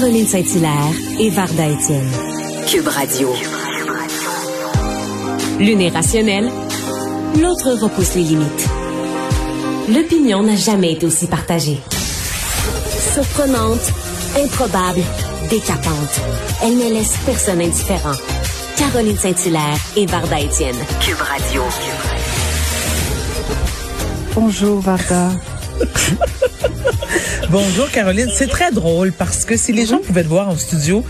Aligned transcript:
Caroline 0.00 0.26
Saint-Hilaire 0.26 0.94
et 1.18 1.28
Varda 1.28 1.68
Étienne. 1.68 2.10
Cube 2.66 2.88
Radio. 2.88 3.28
L'une 5.58 5.82
est 5.82 5.90
rationnelle, 5.90 6.50
l'autre 7.38 7.74
repousse 7.74 8.14
les 8.14 8.22
limites. 8.22 8.68
L'opinion 9.90 10.42
n'a 10.42 10.56
jamais 10.56 10.92
été 10.92 11.04
aussi 11.04 11.26
partagée. 11.26 11.80
Surprenante, 13.12 13.92
improbable, 14.42 15.02
décapante. 15.50 16.20
Elle 16.62 16.78
ne 16.78 16.94
laisse 16.94 17.18
personne 17.26 17.60
indifférent. 17.60 18.16
Caroline 18.78 19.18
Saint-Hilaire 19.18 19.76
et 19.98 20.06
Varda 20.06 20.40
Étienne. 20.40 20.78
Cube 21.02 21.20
Radio. 21.20 21.62
Bonjour 24.34 24.80
Varda. 24.80 25.32
Bonjour 27.50 27.90
Caroline, 27.90 28.28
c'est 28.32 28.46
très 28.46 28.70
drôle 28.70 29.12
parce 29.12 29.44
que 29.44 29.56
si 29.56 29.72
les 29.72 29.86
gens 29.86 29.98
pouvaient 29.98 30.22
te 30.22 30.28
voir 30.28 30.48
en 30.48 30.56
studio, 30.56 31.04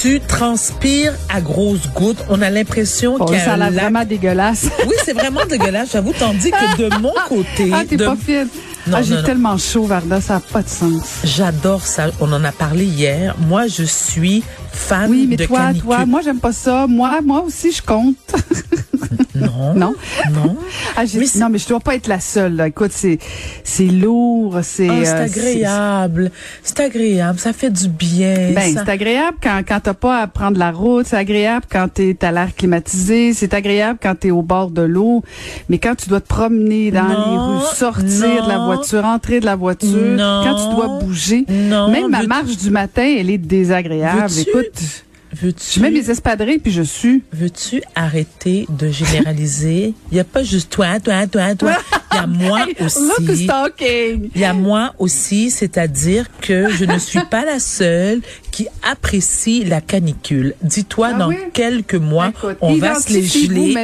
tu 0.00 0.20
transpires 0.20 1.14
à 1.32 1.40
grosses 1.40 1.88
gouttes. 1.94 2.24
On 2.28 2.40
a 2.42 2.50
l'impression 2.50 3.18
Bon, 3.18 3.24
qu'il 3.24 3.36
y 3.36 3.40
a 3.40 3.44
ça 3.44 3.54
a 3.54 3.56
l'air 3.56 3.72
vraiment 3.72 4.04
dégueulasse. 4.04 4.66
Oui, 4.86 4.94
c'est 5.04 5.12
vraiment 5.14 5.44
dégueulasse, 5.46 5.90
j'avoue, 5.92 6.12
tandis 6.18 6.50
que 6.50 6.76
de 6.88 7.00
mon 7.00 7.12
côté, 7.28 7.70
Ah, 7.72 7.82
t'es 7.88 7.96
de- 7.96 8.04
pas 8.04 8.16
fine. 8.16 8.48
Non, 8.86 8.98
ah, 8.98 9.02
j'ai 9.02 9.22
tellement 9.22 9.56
chaud, 9.56 9.84
Varda, 9.84 10.20
ça 10.20 10.34
n'a 10.34 10.40
pas 10.40 10.62
de 10.62 10.68
sens. 10.68 11.02
j'adore 11.24 11.86
ça. 11.86 12.10
On 12.20 12.30
en 12.34 12.44
a 12.44 12.52
parlé 12.52 12.84
hier. 12.84 13.34
Moi, 13.48 13.66
je 13.66 13.82
suis 13.82 14.44
fan 14.70 15.10
Oui, 15.10 15.26
mais 15.28 15.36
de 15.36 15.46
toi, 15.46 15.58
canicule. 15.60 15.82
toi, 15.84 16.04
moi, 16.06 16.20
j'aime 16.22 16.38
pas 16.38 16.52
ça. 16.52 16.86
Moi, 16.86 17.20
moi 17.24 17.40
aussi, 17.46 17.72
je 17.72 17.80
compte. 17.80 18.16
Non. 19.44 19.74
Non? 19.74 19.94
Non. 20.32 20.56
Ah, 20.96 21.02
Mais 21.14 21.26
c'est- 21.26 21.38
non, 21.38 21.48
mais 21.50 21.58
je 21.58 21.68
dois 21.68 21.80
pas 21.80 21.94
être 21.94 22.06
la 22.08 22.20
seule. 22.20 22.56
là. 22.56 22.68
Écoute, 22.68 22.90
c'est, 22.92 23.18
c'est 23.62 23.86
lourd, 23.86 24.58
c'est. 24.62 24.88
Ah, 24.88 24.94
c'est 25.04 25.10
euh, 25.12 25.24
agréable. 25.24 26.30
C'est 26.62 26.80
agréable. 26.80 27.38
Ça 27.38 27.52
fait 27.52 27.70
du 27.70 27.88
bien. 27.88 28.52
Ben, 28.54 28.74
ça- 28.74 28.82
c'est 28.84 28.90
agréable 28.90 29.36
quand, 29.42 29.60
quand 29.66 29.80
t'as 29.82 29.94
pas 29.94 30.20
à 30.20 30.26
prendre 30.26 30.58
la 30.58 30.70
route, 30.70 31.06
c'est 31.06 31.16
agréable 31.16 31.66
quand 31.70 31.88
t'es 31.92 32.16
à 32.22 32.32
l'air 32.32 32.54
climatisé, 32.54 33.32
c'est 33.34 33.54
agréable 33.54 33.98
quand 34.02 34.14
t'es 34.18 34.30
au 34.30 34.42
bord 34.42 34.70
de 34.70 34.82
l'eau, 34.82 35.22
mais 35.68 35.78
quand 35.78 35.94
tu 35.94 36.08
dois 36.08 36.20
te 36.20 36.28
promener 36.28 36.90
dans 36.90 37.02
Non, 37.04 37.08
les 37.08 37.58
rues, 37.58 37.74
sortir 37.74 38.44
de 38.44 38.48
la 38.48 38.58
voiture, 38.58 39.04
entrer 39.04 39.40
de 39.40 39.46
la 39.46 39.56
voiture, 39.56 39.88
Non. 40.16 40.42
quand 40.44 40.54
tu 40.68 40.74
dois 40.74 40.98
bouger, 41.00 41.44
Non, 41.48 41.90
même 41.90 42.08
ma 42.10 42.22
marche 42.22 42.56
du 42.56 42.70
matin, 42.70 43.14
elle 43.18 43.30
est 43.30 43.38
désagréable. 43.38 44.30
Écoute, 44.38 44.82
Veux-tu 45.34 45.64
je 45.74 45.80
mets 45.80 45.90
mes 45.90 46.10
espadrilles 46.10 46.58
puis 46.58 46.70
je 46.70 46.82
suis. 46.82 47.22
Veux-tu 47.32 47.82
arrêter 47.94 48.66
de 48.68 48.88
généraliser? 48.88 49.94
Il 50.10 50.14
n'y 50.14 50.20
a 50.20 50.24
pas 50.24 50.42
juste 50.44 50.70
toi, 50.70 51.00
toi, 51.00 51.26
toi, 51.26 51.54
toi. 51.54 51.76
Il 52.12 52.16
y 52.16 52.18
a 52.18 52.26
moi 52.28 52.66
Look 52.66 52.80
aussi. 53.28 53.48
Il 54.34 54.40
y 54.40 54.44
a 54.44 54.52
moi 54.52 54.94
aussi, 54.98 55.50
c'est-à-dire 55.50 56.26
que 56.40 56.70
je 56.70 56.84
ne 56.84 56.98
suis 56.98 57.24
pas 57.30 57.44
la 57.44 57.58
seule 57.58 58.20
qui 58.54 58.68
apprécie 58.88 59.64
la 59.64 59.80
canicule. 59.80 60.54
Dis-toi, 60.62 61.10
Ah 61.14 61.18
dans 61.18 61.28
oui? 61.30 61.36
quelques 61.52 61.96
mois, 61.96 62.28
Écoute, 62.28 62.56
on 62.60 62.76
va 62.76 62.94
se 63.00 63.12
les 63.12 63.24
geler. 63.24 63.74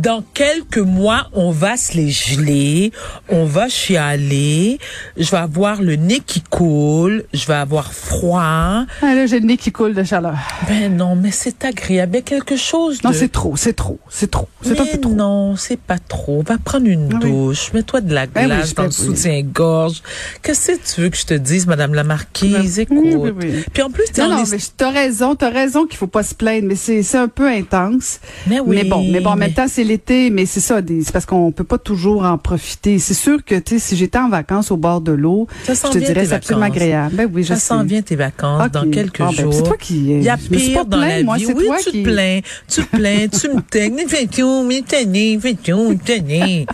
Dans 0.00 0.22
quelques 0.34 0.76
mois, 0.76 1.28
on 1.32 1.50
va 1.50 1.78
se 1.78 1.96
les 1.96 2.10
geler. 2.10 2.92
On 3.30 3.46
va 3.46 3.70
chialer. 3.70 4.78
Je 5.16 5.30
vais 5.30 5.38
avoir 5.38 5.80
le 5.80 5.96
nez 5.96 6.20
qui 6.20 6.42
coule. 6.42 7.24
Je 7.32 7.46
vais 7.46 7.54
avoir 7.54 7.94
froid. 7.94 8.84
Ah, 9.00 9.14
là, 9.14 9.24
j'ai 9.24 9.40
le 9.40 9.46
nez 9.46 9.56
qui 9.56 9.72
coule 9.72 9.94
de 9.94 10.04
chaleur. 10.04 10.36
Ben 10.68 10.94
non, 10.94 11.16
mais 11.16 11.30
c'est 11.30 11.64
agréable. 11.64 12.12
Il 12.12 12.16
y 12.16 12.18
a 12.18 12.22
quelque 12.22 12.56
chose 12.56 13.02
Non, 13.04 13.10
de... 13.10 13.14
c'est 13.14 13.32
trop, 13.32 13.56
c'est 13.56 13.72
trop, 13.72 13.98
c'est 14.10 14.30
trop. 14.30 14.48
C'est 14.60 14.78
un 14.78 14.84
peu 14.84 14.98
trop. 14.98 15.12
non, 15.14 15.56
c'est 15.56 15.80
pas 15.80 15.98
trop. 15.98 16.42
Va 16.42 16.58
prendre 16.58 16.86
une 16.86 17.08
Ah 17.14 17.18
oui. 17.22 17.30
douche. 17.30 17.72
Mets-toi 17.72 18.02
de 18.02 18.12
la 18.12 18.26
Ben 18.26 18.42
oui, 18.42 18.46
glace 18.48 18.74
dans 18.74 18.84
le 18.84 18.90
soutien-gorge. 18.90 20.02
Qu'est-ce 20.42 20.72
que 20.72 20.94
tu 20.94 21.00
veux 21.00 21.08
que 21.08 21.16
je 21.16 21.24
te 21.24 21.32
dise, 21.34 21.66
Madame 21.66 21.94
la 21.94 22.04
Marquise? 22.04 22.84
Oui, 22.90 23.12
Écoute. 23.14 23.34
Puis 23.72 23.82
en 23.82 23.90
plus, 23.90 24.04
Non, 24.18 24.28
non, 24.36 24.44
est- 24.44 24.52
mais 24.52 24.58
t'as 24.76 24.90
raison, 24.90 25.34
t'as 25.34 25.50
raison 25.50 25.86
qu'il 25.86 25.96
faut 25.96 26.06
pas 26.06 26.22
se 26.22 26.34
plaindre, 26.34 26.66
mais 26.66 26.74
c'est 26.74 27.02
c'est 27.02 27.18
un 27.18 27.28
peu 27.28 27.46
intense. 27.48 28.20
Mais 28.46 28.60
oui, 28.60 28.76
mais 28.76 28.84
bon, 28.84 29.04
mais 29.10 29.20
bon, 29.20 29.30
en 29.30 29.36
même 29.36 29.52
temps, 29.52 29.66
c'est 29.68 29.84
l'été, 29.84 30.30
mais 30.30 30.46
c'est 30.46 30.60
ça, 30.60 30.80
c'est 30.86 31.12
parce 31.12 31.26
qu'on 31.26 31.52
peut 31.52 31.64
pas 31.64 31.78
toujours 31.78 32.24
en 32.24 32.38
profiter. 32.38 32.98
C'est 32.98 33.14
sûr 33.14 33.44
que, 33.44 33.54
tu 33.56 33.74
sais, 33.74 33.78
si 33.78 33.96
j'étais 33.96 34.18
en 34.18 34.28
vacances 34.28 34.70
au 34.70 34.76
bord 34.76 35.00
de 35.00 35.12
l'eau, 35.12 35.46
je 35.66 35.72
te 35.72 35.98
dirais 35.98 36.26
c'est 36.26 36.34
absolument 36.34 36.66
agréable. 36.66 37.14
Ben 37.16 37.30
oui, 37.32 37.42
je 37.42 37.48
ça 37.48 37.56
sais. 37.56 37.66
s'en 37.66 37.84
vient 37.84 38.02
tes 38.02 38.16
vacances 38.16 38.70
dans 38.72 38.90
quelques 38.90 39.20
Ah, 39.20 39.30
ben, 39.36 39.42
jours. 39.44 39.54
c'est 39.54 39.62
toi 39.62 39.76
qui, 39.78 39.98
Il 40.10 40.22
y 40.22 40.28
a 40.28 40.36
pire 40.36 40.84
dans 40.84 40.98
plaint, 40.98 41.18
la 41.18 41.22
moi, 41.22 41.36
vie. 41.36 41.44
c'est 41.46 41.54
Oui, 41.54 41.66
toi 41.66 41.76
tu 41.82 41.90
qui- 41.90 42.02
te 42.02 42.08
plains, 42.08 42.40
tu 42.68 42.82
te 42.84 42.96
plains, 42.96 43.26
tu 43.28 43.48
me 43.48 43.60
taignes, 43.70 44.04
fais 44.08 44.26
tout, 44.26 44.64
mais 44.66 44.82
tanné, 44.82 45.38
fais 45.40 45.54
tout, 45.54 45.96
tanné. 46.04 46.66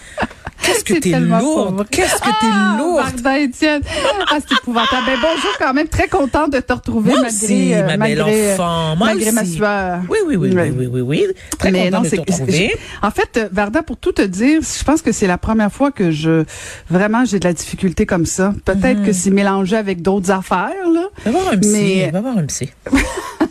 Qu'est-ce 0.64 0.84
que 0.84 0.94
t'es 0.94 1.10
tellement 1.10 1.38
lourde, 1.40 1.86
qu'est-ce 1.90 2.14
que 2.16 2.28
Ah, 2.28 2.36
t'es 2.40 2.82
lourde. 2.82 2.96
Varda 3.04 3.38
Étienne. 3.38 3.82
Ah, 4.30 4.38
c'est 4.46 4.56
épouvantable. 4.58 5.02
Ben, 5.06 5.18
bonjour 5.20 5.50
quand 5.58 5.74
même. 5.74 5.88
Très 5.88 6.08
contente 6.08 6.52
de 6.52 6.60
te 6.60 6.72
retrouver 6.72 7.10
Moi 7.12 7.20
malgré, 7.22 7.44
aussi, 7.44 7.74
euh, 7.74 7.82
ma 7.82 7.86
belle 7.96 7.98
malgré, 8.18 8.50
euh, 8.50 8.54
enfant. 8.54 8.96
Moi 8.96 9.06
malgré 9.08 9.32
ma 9.32 9.44
sueur. 9.44 10.00
Oui, 10.08 10.18
oui, 10.26 10.36
oui, 10.36 10.50
oui, 10.54 10.70
oui, 10.76 10.86
oui, 10.86 11.00
oui. 11.00 11.26
Très 11.58 11.70
Mais 11.70 11.84
content 11.86 11.96
non, 11.98 12.02
de 12.04 12.08
te 12.08 12.16
retrouver. 12.20 12.74
En 13.02 13.10
fait, 13.10 13.36
euh, 13.36 13.48
Varda, 13.52 13.82
pour 13.82 13.96
tout 13.96 14.12
te 14.12 14.22
dire, 14.22 14.60
je 14.62 14.84
pense 14.84 15.02
que 15.02 15.12
c'est 15.12 15.26
la 15.26 15.38
première 15.38 15.72
fois 15.72 15.90
que 15.90 16.10
je 16.10 16.44
vraiment 16.90 17.24
j'ai 17.24 17.38
de 17.38 17.46
la 17.46 17.52
difficulté 17.52 18.06
comme 18.06 18.26
ça. 18.26 18.54
Peut-être 18.64 19.00
Mhm. 19.00 19.06
que 19.06 19.12
c'est 19.12 19.30
mélangé 19.30 19.76
avec 19.76 20.02
d'autres 20.02 20.30
affaires 20.30 20.70
là. 20.92 21.02
Va 21.24 21.30
voir 21.30 21.48
un 21.52 21.58
psy. 21.58 21.70
Mais- 21.72 22.10
Va 22.10 22.20
voir 22.20 22.38
un 22.38 22.44
psy. 22.46 22.70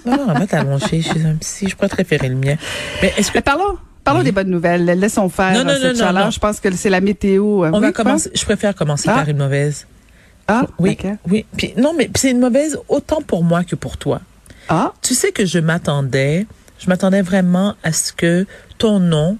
va 0.05 0.15
voir, 0.17 0.39
va 0.39 0.47
t'allonger 0.47 1.01
chez 1.01 1.23
un 1.25 1.35
psy. 1.39 1.67
Je 1.69 1.75
pourrais 1.75 1.89
te 1.89 1.95
référer 1.95 2.29
le 2.29 2.35
mien. 2.35 2.55
Mais 3.01 3.13
est-ce 3.17 3.31
que 3.31 3.37
Mais 3.37 3.41
parlons, 3.41 3.77
parlons 4.03 4.19
Oui. 4.19 4.25
des 4.25 4.31
bonnes 4.31 4.49
nouvelles. 4.49 4.85
Laissons 4.85 5.29
faire 5.29 5.53
Non, 5.53 5.63
non, 5.63 5.69
euh, 5.71 5.73
cette 5.75 5.83
non, 5.83 5.89
non, 5.93 5.99
chaleur. 6.05 6.25
non. 6.25 6.31
Je 6.31 6.39
pense 6.39 6.59
que 6.59 6.71
c'est 6.75 6.89
la 6.89 7.01
météo. 7.01 7.63
euh, 7.65 7.69
on 7.73 7.77
oui, 7.79 7.81
va 7.87 7.91
commencer? 7.91 8.31
Je 8.33 8.43
préfère 8.45 8.75
commencer 8.75 9.09
Ah. 9.09 9.15
par 9.15 9.29
une 9.29 9.37
mauvaise. 9.37 9.85
Ah, 10.47 10.63
Oui, 10.77 10.97
oui. 11.29 11.45
Puis, 11.55 11.73
non, 11.77 11.93
mais 11.97 12.09
c'est 12.15 12.31
une 12.31 12.39
mauvaise 12.39 12.77
autant 12.89 13.21
pour 13.21 13.43
moi 13.43 13.63
que 13.63 13.75
pour 13.75 13.97
toi. 13.97 14.21
Ah, 14.67 14.93
Tu 15.01 15.13
sais 15.13 15.31
que 15.31 15.45
je 15.45 15.59
m'attendais, 15.59 16.45
je 16.79 16.87
m'attendais 16.89 17.21
vraiment 17.21 17.75
à 17.83 17.93
ce 17.93 18.11
que 18.13 18.45
ton 18.77 18.99
nom 18.99 19.37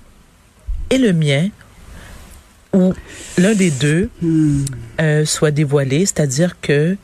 et 0.90 0.98
le 0.98 1.12
mien, 1.14 1.50
ou 2.74 2.94
l'un 3.38 3.54
des 3.54 3.70
deux, 3.72 4.10
hmm. 4.22 4.64
euh, 5.02 5.26
soit 5.26 5.52
dévoilé, 5.52 6.06
c'est-à-dire 6.06 6.60
que 6.62 6.98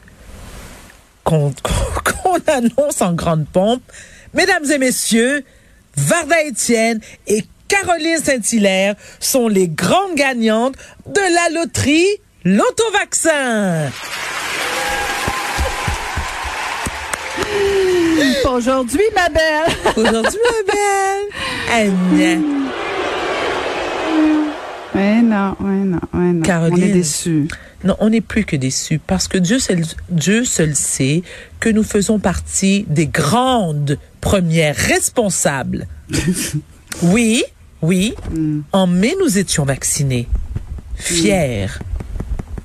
qu'on 1.23 1.53
qu'on 2.23 2.37
annonce 2.47 3.01
en 3.01 3.13
grande 3.13 3.45
pompe, 3.47 3.83
mesdames 4.33 4.65
et 4.71 4.77
messieurs, 4.77 5.43
Varda 6.05 6.41
Étienne 6.43 6.99
et 7.27 7.43
Caroline 7.67 8.17
Saint-Hilaire 8.23 8.95
sont 9.19 9.47
les 9.47 9.67
grandes 9.67 10.15
gagnantes 10.15 10.75
de 11.07 11.19
la 11.19 11.59
loterie 11.59 12.07
L'Autovaccin. 12.45 13.91
Aujourd'hui, 18.49 19.03
ma 19.13 19.29
belle. 19.29 19.75
Aujourd'hui, 19.97 20.39
ma 20.45 20.73
belle. 20.73 21.27
Anna. 21.71 22.41
Ouais, 24.95 25.21
non, 25.21 25.55
ouais, 25.59 25.83
non, 25.85 25.99
ouais, 26.13 26.33
non. 26.33 26.41
Caroline. 26.41 26.83
On 26.83 26.87
est 26.87 26.91
déçus. 26.91 27.47
Non, 27.83 27.95
on 27.99 28.09
n'est 28.09 28.21
plus 28.21 28.43
que 28.43 28.55
déçus 28.55 28.99
parce 28.99 29.27
que 29.27 29.37
Dieu 29.37 29.59
seul, 29.59 29.83
Dieu 30.09 30.43
seul 30.43 30.75
sait 30.75 31.23
que 31.59 31.69
nous 31.69 31.83
faisons 31.83 32.19
partie 32.19 32.85
des 32.89 33.07
grandes 33.07 33.97
premières 34.19 34.75
responsables. 34.75 35.87
oui, 37.01 37.43
oui. 37.81 38.13
Hmm. 38.31 38.61
En 38.73 38.87
mai, 38.87 39.15
nous 39.19 39.37
étions 39.37 39.63
vaccinés. 39.63 40.27
Fiers. 40.95 41.67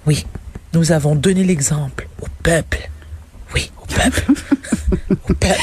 Oui. 0.07 0.27
Nous 0.73 0.91
avons 0.91 1.15
donné 1.15 1.45
l'exemple 1.45 2.09
au 2.21 2.27
peuple. 2.43 2.91
Oui, 3.55 3.71
au 3.81 3.87
peuple. 3.87 4.25
au 5.29 5.35
peuple. 5.35 5.61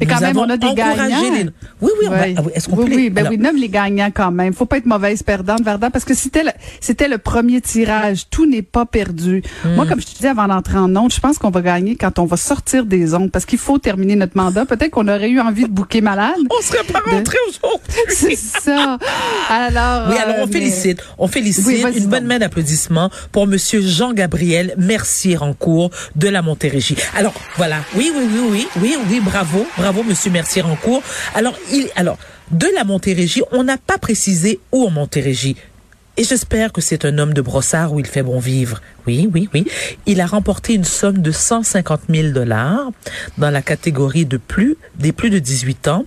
Mais 0.00 0.06
quand 0.06 0.16
Nous 0.16 0.20
même, 0.22 0.36
on 0.38 0.48
a 0.50 0.56
des 0.56 0.74
gagnants. 0.74 1.20
les- 1.32 1.44
Oui, 1.80 1.90
oui, 2.00 2.06
on 2.06 2.10
va- 2.10 2.16
ah 2.36 2.42
oui, 2.44 2.52
Est-ce 2.54 2.68
qu'on 2.68 2.76
oui, 2.76 2.84
peut 2.84 2.90
les- 2.90 2.96
oui, 2.96 3.10
ben 3.10 3.20
alors, 3.22 3.32
oui, 3.32 3.38
nomme 3.38 3.56
les 3.56 3.68
gagnants 3.68 4.10
quand 4.14 4.30
même. 4.30 4.52
Faut 4.54 4.66
pas 4.66 4.78
être 4.78 4.86
mauvaise 4.86 5.22
perdante, 5.22 5.62
Verdun, 5.62 5.90
parce 5.90 6.04
que 6.04 6.14
c'était 6.14 6.44
le, 6.44 6.50
c'était 6.80 7.08
le 7.08 7.18
premier 7.18 7.60
tirage. 7.60 8.24
Tout 8.30 8.46
n'est 8.46 8.62
pas 8.62 8.86
perdu. 8.86 9.42
Hmm. 9.64 9.74
Moi, 9.74 9.86
comme 9.86 10.00
je 10.00 10.06
te 10.06 10.12
disais 10.16 10.28
avant 10.28 10.48
d'entrer 10.48 10.78
en 10.78 10.94
onde, 10.96 11.12
je 11.12 11.20
pense 11.20 11.38
qu'on 11.38 11.50
va 11.50 11.60
gagner 11.62 11.96
quand 11.96 12.18
on 12.18 12.24
va 12.24 12.36
sortir 12.36 12.84
des 12.86 13.14
ondes, 13.14 13.30
parce 13.30 13.44
qu'il 13.46 13.58
faut 13.58 13.78
terminer 13.78 14.16
notre 14.16 14.36
mandat. 14.36 14.64
Peut-être 14.66 14.90
qu'on 14.90 15.08
aurait 15.08 15.30
eu 15.30 15.40
envie 15.40 15.64
de 15.64 15.68
bouquer 15.70 16.00
malade. 16.00 16.34
on 16.50 16.62
serait 16.62 16.84
pas 16.84 17.00
de- 17.06 17.10
rentré 17.16 17.36
aujourd'hui. 17.48 17.80
C'est 18.08 18.36
ça. 18.36 18.98
Alors. 19.48 20.08
Oui, 20.10 20.16
alors 20.16 20.36
euh, 20.36 20.42
on 20.42 20.46
mais- 20.46 20.52
félicite, 20.52 21.02
on 21.18 21.28
félicite 21.28 21.66
Oui, 21.66 21.82
une 21.96 22.06
bonne 22.06 22.24
main 22.26 22.38
d'applaudissements 22.38 23.10
pour 23.32 23.46
Monsieur 23.46 23.80
Jean-Gabriel 23.80 24.74
Mercier-Rancourt 24.78 25.90
de 26.16 26.28
la 26.28 26.42
Montérégie. 26.42 26.96
Alors 27.16 27.34
voilà, 27.56 27.76
oui, 27.96 28.12
oui, 28.16 28.24
oui, 28.32 28.40
oui, 28.50 28.66
oui, 28.82 28.96
oui, 29.10 29.20
bravo, 29.20 29.66
bravo 29.76 30.02
Monsieur 30.02 30.30
Mercier-Rancourt. 30.30 31.02
Alors 31.34 31.54
il, 31.72 31.88
alors 31.96 32.18
de 32.50 32.66
la 32.74 32.84
Montérégie, 32.84 33.42
on 33.52 33.64
n'a 33.64 33.76
pas 33.78 33.98
précisé 33.98 34.60
où 34.72 34.86
en 34.86 34.90
Montérégie. 34.90 35.56
Et 36.18 36.24
j'espère 36.24 36.72
que 36.72 36.80
c'est 36.80 37.04
un 37.04 37.18
homme 37.18 37.34
de 37.34 37.42
brossard 37.42 37.92
où 37.92 38.00
il 38.00 38.06
fait 38.06 38.22
bon 38.22 38.38
vivre. 38.38 38.80
Oui, 39.06 39.28
oui, 39.34 39.50
oui. 39.52 39.66
Il 40.06 40.22
a 40.22 40.26
remporté 40.26 40.72
une 40.72 40.84
somme 40.84 41.18
de 41.18 41.30
150 41.30 42.02
000 42.08 42.28
dollars 42.28 42.90
dans 43.36 43.50
la 43.50 43.60
catégorie 43.60 44.24
de 44.24 44.38
plus, 44.38 44.78
des 44.94 45.12
plus 45.12 45.28
de 45.28 45.38
18 45.38 45.88
ans. 45.88 46.06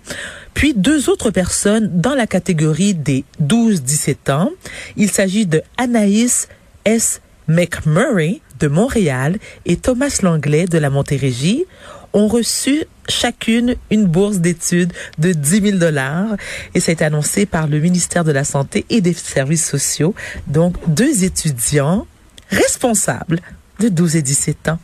Puis 0.56 0.74
deux 0.74 1.12
autres 1.12 1.30
personnes 1.30 2.02
dans 2.02 2.16
la 2.16 2.26
catégorie 2.26 2.96
des 2.96 3.24
12-17 3.44 4.32
ans. 4.32 4.50
Il 4.98 5.12
s'agit 5.12 5.46
de 5.46 5.62
Anaïs 5.78 6.48
S. 6.86 7.22
McMurray 7.48 8.42
de 8.60 8.68
Montréal 8.68 9.38
et 9.66 9.76
Thomas 9.76 10.20
Langlais 10.22 10.66
de 10.66 10.78
la 10.78 10.90
Montérégie 10.90 11.66
ont 12.14 12.28
reçu 12.28 12.84
chacune 13.08 13.76
une 13.92 14.06
bourse 14.06 14.38
d'études 14.38 14.94
de 15.18 15.32
10 15.32 15.62
000 15.62 15.78
dollars 15.78 16.36
et 16.74 16.80
ça 16.80 16.92
a 16.92 16.94
été 16.94 17.06
annoncé 17.06 17.46
par 17.46 17.68
le 17.68 17.80
ministère 17.80 18.24
de 18.24 18.32
la 18.32 18.44
Santé 18.44 18.86
et 18.90 19.02
des 19.02 19.14
Services 19.14 19.68
sociaux. 19.68 20.14
Donc, 20.48 20.76
deux 20.88 21.24
étudiants 21.24 22.06
responsables 22.50 23.42
de 23.80 23.90
12 23.90 24.18
et 24.18 24.22
17 24.22 24.70
ans. 24.70 24.80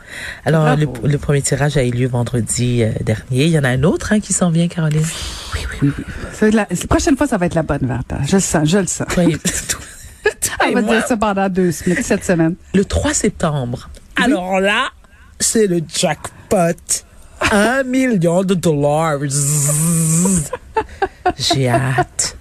Alors, 0.46 0.76
le, 0.76 0.88
le, 1.04 1.18
premier 1.18 1.42
tirage 1.42 1.76
a 1.78 1.84
eu 1.84 1.92
lieu 1.92 2.08
vendredi 2.08 2.82
euh, 2.82 2.92
dernier. 3.02 3.46
Il 3.46 3.50
y 3.50 3.60
en 3.60 3.64
a 3.64 3.70
un 3.70 3.84
autre 3.84 4.14
hein, 4.14 4.20
qui 4.22 4.32
s'en 4.32 4.50
vient, 4.50 4.68
Caroline? 4.68 5.06
Oui, 5.54 5.60
oui, 5.82 5.92
oui. 5.98 6.52
La, 6.52 6.66
la, 6.70 6.88
prochaine 6.88 7.18
fois, 7.18 7.28
ça 7.28 7.38
va 7.38 7.46
être 7.46 7.56
la 7.56 7.64
bonne, 7.64 7.86
Verta. 7.86 8.20
Je 8.26 8.38
le 8.38 8.42
sens, 8.42 8.70
je 8.70 8.78
le 8.78 8.88
sens. 8.88 9.08
Oui. 9.18 9.36
On 10.68 10.72
va 10.72 10.82
dire 10.82 11.06
ça 11.06 11.18
pendant 11.18 11.50
deux 11.50 11.72
semaines, 11.72 12.02
cette 12.02 12.24
semaine. 12.24 12.56
Le 12.74 12.86
3 12.86 13.14
septembre. 13.14 13.90
Oui. 14.18 14.24
Alors 14.24 14.60
là, 14.60 14.90
c'est 15.40 15.68
le 15.68 15.82
jackpot. 15.88 16.74
Un 17.52 17.84
million 17.84 18.44
de 18.44 18.54
dollars. 18.54 19.20
j'ai 21.38 21.70
hâte. 21.70 22.38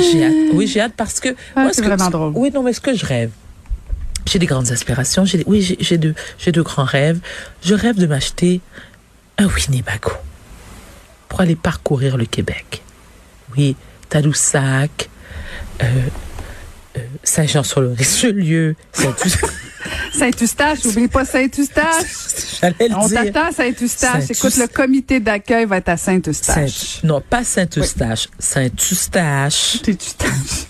J'ai 0.00 0.24
hâte. 0.24 0.32
Oui, 0.52 0.66
j'ai 0.66 0.80
hâte 0.80 0.94
parce 0.96 1.20
que. 1.20 1.34
Ah, 1.56 1.68
c'est 1.72 1.82
vraiment 1.82 2.10
drôle. 2.10 2.32
Oui, 2.34 2.50
non, 2.52 2.62
mais 2.62 2.72
ce 2.72 2.80
que 2.80 2.94
je 2.94 3.04
rêve, 3.04 3.30
j'ai 4.26 4.38
des 4.38 4.46
grandes 4.46 4.70
aspirations. 4.70 5.24
J'ai, 5.24 5.42
oui, 5.46 5.76
j'ai 5.78 5.98
de, 5.98 6.14
j'ai 6.38 6.52
grands 6.52 6.84
rêves. 6.84 7.20
Je 7.62 7.74
rêve 7.74 7.96
de 7.96 8.06
m'acheter 8.06 8.60
un 9.38 9.46
Winnebago 9.46 10.12
pour 11.28 11.40
aller 11.40 11.56
parcourir 11.56 12.16
le 12.16 12.24
Québec. 12.24 12.82
Oui, 13.56 13.76
Tadoussac, 14.08 15.10
euh, 15.82 15.86
euh, 16.96 17.00
Saint-Jean-sur-le-Richelieu, 17.22 18.76
Saint-Eustache, 20.12 20.84
oublie 20.86 21.08
pas 21.08 21.24
Saint-Eustache. 21.24 22.04
J'allais 22.60 22.88
le 22.88 22.96
On 22.96 23.06
dire. 23.06 23.24
t'attend 23.24 23.48
à 23.48 23.52
Saint-Eustache. 23.52 24.30
Écoute, 24.30 24.56
le 24.56 24.66
comité 24.66 25.20
d'accueil 25.20 25.66
va 25.66 25.78
être 25.78 25.88
à 25.88 25.96
Saint-Eustache. 25.96 27.00
Saint, 27.00 27.08
non, 27.08 27.20
pas 27.20 27.44
Saint-Eustache, 27.44 28.28
oui. 28.30 28.36
Saint-Eustache. 28.38 29.80
Saint-Eustache. 29.84 30.66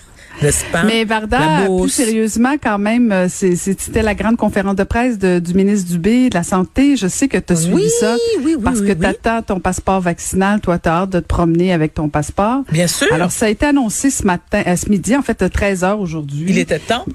Mais 0.85 1.05
Varda, 1.05 1.65
plus 1.65 1.89
sérieusement, 1.89 2.55
quand 2.61 2.77
même, 2.77 3.27
c'était 3.29 4.01
la 4.01 4.15
grande 4.15 4.37
conférence 4.37 4.75
de 4.75 4.83
presse 4.83 5.17
de, 5.17 5.39
du 5.39 5.53
ministre 5.53 5.89
Dubé 5.89 6.29
de 6.29 6.35
la 6.35 6.43
Santé. 6.43 6.97
Je 6.97 7.07
sais 7.07 7.27
que 7.27 7.37
tu 7.37 7.53
as 7.53 7.55
suivi 7.55 7.75
oui, 7.75 7.89
ça. 7.99 8.15
Oui, 8.39 8.55
oui, 8.57 8.63
parce 8.63 8.81
que 8.81 8.91
tu 8.91 9.05
attends 9.05 9.41
ton 9.41 9.59
passeport 9.59 10.01
vaccinal. 10.01 10.59
Toi, 10.59 10.77
tu 10.79 10.89
as 10.89 10.93
hâte 10.93 11.11
de 11.11 11.19
te 11.19 11.25
promener 11.27 11.73
avec 11.73 11.93
ton 11.93 12.09
passeport. 12.09 12.63
Bien 12.71 12.87
sûr. 12.87 13.07
Alors, 13.13 13.31
ça 13.31 13.45
a 13.45 13.49
été 13.49 13.65
annoncé 13.65 14.09
ce 14.09 14.23
matin, 14.23 14.63
euh, 14.67 14.75
ce 14.75 14.89
midi, 14.89 15.15
en 15.15 15.21
fait, 15.21 15.41
à 15.41 15.49
13 15.49 15.83
heures 15.83 15.99
aujourd'hui. 15.99 16.45
Il 16.49 16.57
était 16.57 16.79
temps. 16.79 17.05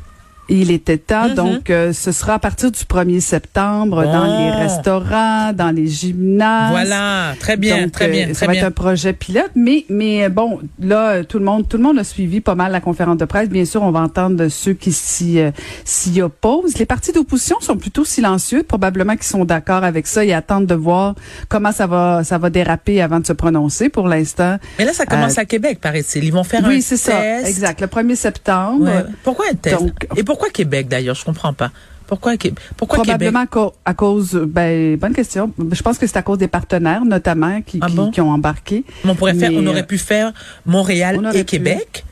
Il 0.52 0.70
était 0.73 0.99
temps. 0.99 1.29
Donc, 1.35 1.70
euh, 1.70 1.93
ce 1.93 2.11
sera 2.12 2.35
à 2.35 2.38
partir 2.41 2.70
du 2.73 2.81
1er 2.81 3.20
septembre 3.20 4.02
dans 4.05 4.25
les 4.25 4.50
restaurants, 4.50 5.52
dans 5.52 5.70
les 5.75 5.87
gymnases. 5.87 6.70
Voilà, 6.73 7.35
très 7.38 7.56
bien, 7.56 7.82
Donc, 7.82 7.93
très 7.93 8.06
euh, 8.08 8.11
bien, 8.11 8.29
ça 8.29 8.35
très 8.35 8.47
va 8.47 8.52
bien. 8.52 8.61
être 8.62 8.67
un 8.69 8.70
projet 8.73 9.12
pilote, 9.12 9.50
mais 9.55 9.85
mais 9.88 10.25
euh, 10.25 10.29
bon, 10.29 10.58
là 10.81 11.23
tout 11.25 11.38
le 11.38 11.44
monde 11.44 11.69
tout 11.69 11.76
le 11.76 11.82
monde 11.82 11.99
a 11.99 12.05
suivi 12.05 12.41
pas 12.41 12.55
mal 12.55 12.73
la 12.73 12.81
conférence 12.81 13.17
de 13.19 13.25
presse. 13.25 13.49
Bien 13.49 13.64
sûr, 13.64 13.82
on 13.82 13.91
va 13.93 14.00
entendre 14.00 14.49
ceux 14.49 14.73
qui 14.75 14.93
s'y 14.93 15.38
euh, 15.38 15.50
s'y 15.85 16.20
opposent. 16.20 16.76
Les 16.79 16.87
partis 16.87 17.12
d'opposition 17.12 17.56
sont 17.61 17.76
plutôt 17.76 18.05
silencieux, 18.05 18.62
probablement 18.62 19.14
qu'ils 19.14 19.25
sont 19.25 19.44
d'accord 19.44 19.85
avec 19.85 20.06
ça 20.06 20.25
et 20.25 20.32
attendent 20.32 20.67
de 20.67 20.75
voir 20.75 21.14
comment 21.49 21.73
ça 21.73 21.87
va 21.87 22.25
ça 22.25 22.38
va 22.38 22.50
déraper 22.50 23.00
avant 23.00 23.20
de 23.20 23.26
se 23.26 23.32
prononcer. 23.32 23.88
Pour 23.88 24.08
l'instant, 24.08 24.56
Mais 24.79 24.85
là, 24.85 24.93
ça 24.93 25.06
commence 25.06 25.38
à 25.38 25.44
Québec, 25.44 25.79
paraît-il. 25.81 26.25
Ils 26.25 26.32
vont 26.32 26.44
faire 26.44 26.64
un 26.64 26.69
oui, 26.69 26.76
test. 26.76 26.88
c'est 26.88 26.97
ça, 26.97 27.41
exact. 27.49 27.81
Le 27.81 27.87
1er 27.87 28.14
septembre. 28.17 28.85
Ouais. 28.85 29.05
Pourquoi 29.23 29.47
un 29.50 29.55
test? 29.55 29.76
Donc- 29.79 30.06
Et 30.17 30.23
pourquoi 30.25 30.40
Québec 30.49 30.89
d'ailleurs? 30.89 31.15
Je 31.15 31.25
comprends 31.25 31.53
pas. 31.53 31.71
Pourquoi 32.07 32.33
Pourquoi 32.77 33.05
Québec? 33.05 33.31
Probablement 33.33 33.71
à 33.85 33.95
cause, 33.95 34.35
ben, 34.35 34.97
bonne 34.97 35.13
question. 35.13 35.53
Je 35.71 35.81
pense 35.83 35.97
que 35.99 36.07
c'est 36.09 36.17
à 36.17 36.23
cause 36.23 36.39
des 36.39 36.49
partenaires, 36.49 37.05
notamment, 37.05 37.63
qui, 37.63 37.79
Ah 37.81 37.87
qui, 37.87 37.95
bon? 37.95 38.11
qui 38.11 38.21
ont 38.21 38.31
embarqué. 38.33 38.85
On 39.05 39.15
pourrait 39.15 39.35
faire, 39.35 39.53
on 39.53 39.65
euh, 39.65 39.71
aurait 39.71 39.87
pu 39.87 39.97
faire 39.99 40.33
Montréal 40.67 41.21
et 41.35 41.39
pu. 41.41 41.45
Québec? 41.45 42.05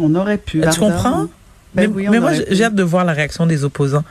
On 0.00 0.14
aurait 0.16 0.38
pu. 0.38 0.60
tu 0.72 0.80
comprends? 0.80 1.26
Ben 1.74 1.82
Mais, 1.82 1.86
oui, 1.86 2.08
on 2.08 2.10
mais 2.12 2.18
moi, 2.20 2.32
j'ai 2.50 2.64
hâte 2.64 2.74
de 2.74 2.82
voir 2.82 3.04
la 3.04 3.12
réaction 3.12 3.46
des 3.46 3.62
opposants. 3.62 4.02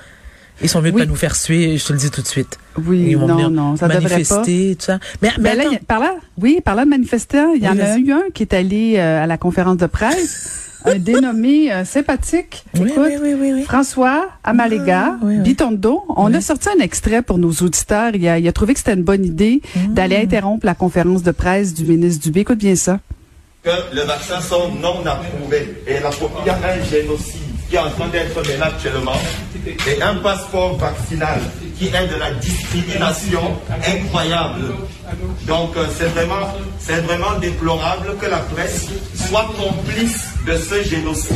Ils 0.61 0.69
sont 0.69 0.81
de 0.81 0.89
Oui. 0.89 1.01
pas 1.01 1.05
nous 1.05 1.15
faire 1.15 1.35
suer, 1.35 1.77
je 1.77 1.85
te 1.85 1.93
le 1.93 1.99
dis 1.99 2.09
tout 2.09 2.21
de 2.21 2.27
suite. 2.27 2.57
Oui, 2.83 3.07
Ils 3.09 3.17
vont 3.17 3.27
non, 3.27 3.35
venir 3.35 3.49
non, 3.51 3.75
ça 3.75 3.87
devrait 3.87 4.23
pas. 4.23 4.43
tout 4.43 4.75
ça. 4.79 4.99
Mais, 5.21 5.31
mais 5.39 5.55
Ben 5.55 5.71
là, 5.71 5.77
par 5.87 5.99
là, 5.99 6.15
oui, 6.39 6.61
par 6.63 6.75
là 6.75 6.85
de 6.85 6.89
manifestants, 6.89 7.51
il 7.53 7.61
y 7.63 7.67
Oui, 7.69 7.79
en 7.79 7.83
a 7.83 7.97
eu 7.97 8.11
un 8.11 8.23
qui 8.33 8.41
est 8.43 8.53
allé 8.53 8.95
euh, 8.97 9.23
à 9.23 9.27
la 9.27 9.37
conférence 9.37 9.77
de 9.77 9.85
presse, 9.85 10.66
un 10.85 10.95
dénommé 10.95 11.71
euh, 11.71 11.83
sympathique. 11.85 12.65
oui, 12.75 12.89
Écoute, 12.89 13.03
oui, 13.07 13.15
oui, 13.21 13.33
oui, 13.39 13.51
oui. 13.55 13.63
François 13.63 14.29
Amalega, 14.43 15.13
Ah, 15.13 15.17
oui, 15.21 15.35
oui. 15.37 15.43
Bitondo, 15.43 16.03
on 16.09 16.27
Oui. 16.27 16.35
a 16.35 16.41
sorti 16.41 16.69
un 16.69 16.81
extrait 16.81 17.21
pour 17.21 17.37
nos 17.37 17.51
auditeurs. 17.51 18.11
Il 18.15 18.27
a, 18.27 18.39
il 18.39 18.47
a 18.47 18.51
trouvé 18.51 18.73
que 18.73 18.79
c'était 18.79 18.93
une 18.93 19.03
bonne 19.03 19.25
idée 19.25 19.61
Mm. 19.75 19.93
d'aller 19.93 20.17
interrompre 20.17 20.65
la 20.65 20.75
conférence 20.75 21.23
de 21.23 21.31
presse 21.31 21.73
du 21.73 21.83
ministre 21.85 22.23
Dubé. 22.23 22.41
Écoute 22.41 22.59
bien 22.59 22.75
ça. 22.75 22.99
que 23.63 23.71
les 23.93 24.03
vaccins 24.05 24.39
sont 24.39 24.69
non 24.81 25.05
approuvés 25.05 25.81
et 25.87 25.99
la, 25.99 26.09
il 26.41 26.47
y 26.47 26.49
a 26.49 26.55
un 26.55 26.83
génocide 26.89 27.41
qui 27.69 27.75
est 27.75 27.79
en 27.79 27.89
train 27.89 28.07
d'être 28.07 28.37
mené 28.47 28.61
actuellement 28.61 29.19
et 29.65 30.01
un 30.01 30.15
passeport 30.15 30.77
vaccinal 30.77 31.39
qui 31.77 31.87
est 31.87 32.07
de 32.07 32.17
la 32.17 32.31
discrimination 32.39 33.41
incroyable. 33.85 34.73
Donc 35.45 35.75
euh, 35.75 35.85
c'est 35.97 36.05
vraiment, 36.05 36.47
c'est 36.79 37.01
vraiment 37.01 37.37
déplorable 37.41 38.15
que 38.21 38.27
la 38.27 38.37
presse 38.37 38.87
soit 39.15 39.49
complice 39.57 40.27
de 40.47 40.55
ce 40.57 40.83
génocide. 40.89 41.35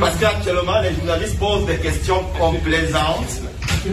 Parce 0.00 0.16
qu'actuellement, 0.16 0.80
les 0.80 0.94
journalistes 0.94 1.38
posent 1.38 1.66
des 1.66 1.76
questions 1.76 2.22
complaisantes, 2.38 3.42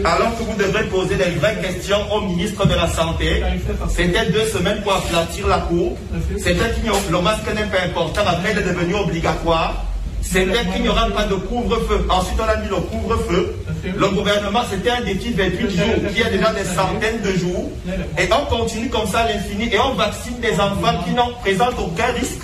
alors 0.04 0.36
que 0.36 0.42
vous 0.42 0.56
devrez 0.58 0.84
poser 0.84 1.14
des 1.16 1.30
vraies 1.38 1.58
questions 1.62 1.98
au 2.12 2.22
ministre 2.22 2.66
de 2.66 2.74
la 2.74 2.88
Santé. 2.88 3.42
C'était 3.88 4.26
deux 4.30 4.46
semaines 4.46 4.80
pour 4.82 4.94
aplatir 4.94 5.46
la 5.46 5.58
cour. 5.58 5.96
C'était 6.38 6.60
a- 6.64 7.10
le 7.10 7.20
masque 7.20 7.46
n'est 7.54 7.64
pas 7.64 7.82
important, 7.86 8.22
après 8.26 8.52
il 8.52 8.58
est 8.58 8.62
devenu 8.72 8.94
obligatoire. 8.96 9.84
C'était 10.22 10.64
qu'il 10.72 10.82
n'y 10.82 10.88
aura 10.88 11.06
pas 11.10 11.22
de 11.24 11.34
couvre-feu. 11.36 12.04
Ensuite, 12.08 12.38
on 12.40 12.48
a 12.48 12.56
mis 12.56 12.68
le 12.68 12.76
couvre-feu. 12.76 13.54
Le 13.84 14.08
gouvernement, 14.08 14.62
c'était 14.68 14.90
un 14.90 15.02
défi 15.02 15.30
de 15.30 15.40
28 15.40 15.70
jours, 15.70 15.94
qui 16.12 16.22
a 16.24 16.30
déjà 16.30 16.52
des 16.52 16.64
centaines 16.64 17.20
de 17.22 17.38
jours. 17.38 17.70
Et 18.18 18.28
on 18.32 18.44
continue 18.56 18.88
comme 18.88 19.06
ça 19.06 19.20
à 19.20 19.28
l'infini 19.28 19.72
et 19.72 19.78
on 19.78 19.94
vaccine 19.94 20.40
des 20.40 20.54
enfants 20.54 20.98
qui 21.04 21.12
n'en 21.12 21.30
présentent 21.44 21.78
aucun 21.78 22.10
risque. 22.18 22.42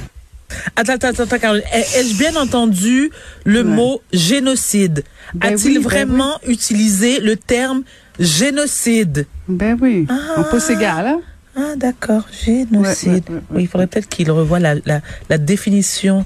Attends, 0.76 0.94
attends, 0.94 1.22
attends, 1.24 1.38
Caroline. 1.38 1.64
Ai- 1.72 1.98
Ai-je 2.00 2.16
bien 2.18 2.34
entendu 2.36 3.10
le 3.44 3.62
mot 3.64 4.00
génocide? 4.12 5.04
Ben 5.34 5.54
A-t-il 5.54 5.78
oui, 5.78 5.84
ben 5.84 5.90
vraiment 5.90 6.38
utilisé 6.46 7.20
le 7.20 7.36
terme 7.36 7.82
génocide? 8.18 9.26
Ben 9.48 9.76
oui, 9.80 10.06
on 10.36 10.44
pousse 10.44 10.70
égal, 10.70 11.06
hein? 11.06 11.20
Ah, 11.54 11.76
d'accord, 11.76 12.26
génocide. 12.44 13.10
Ouais, 13.28 13.34
ouais, 13.34 13.34
ouais, 13.36 13.42
Oui, 13.50 13.62
il 13.64 13.68
faudrait 13.68 13.86
peut-être 13.86 14.08
qu'il 14.08 14.30
revoie 14.30 14.58
la, 14.58 14.74
la, 14.86 15.00
la 15.28 15.38
définition 15.38 16.24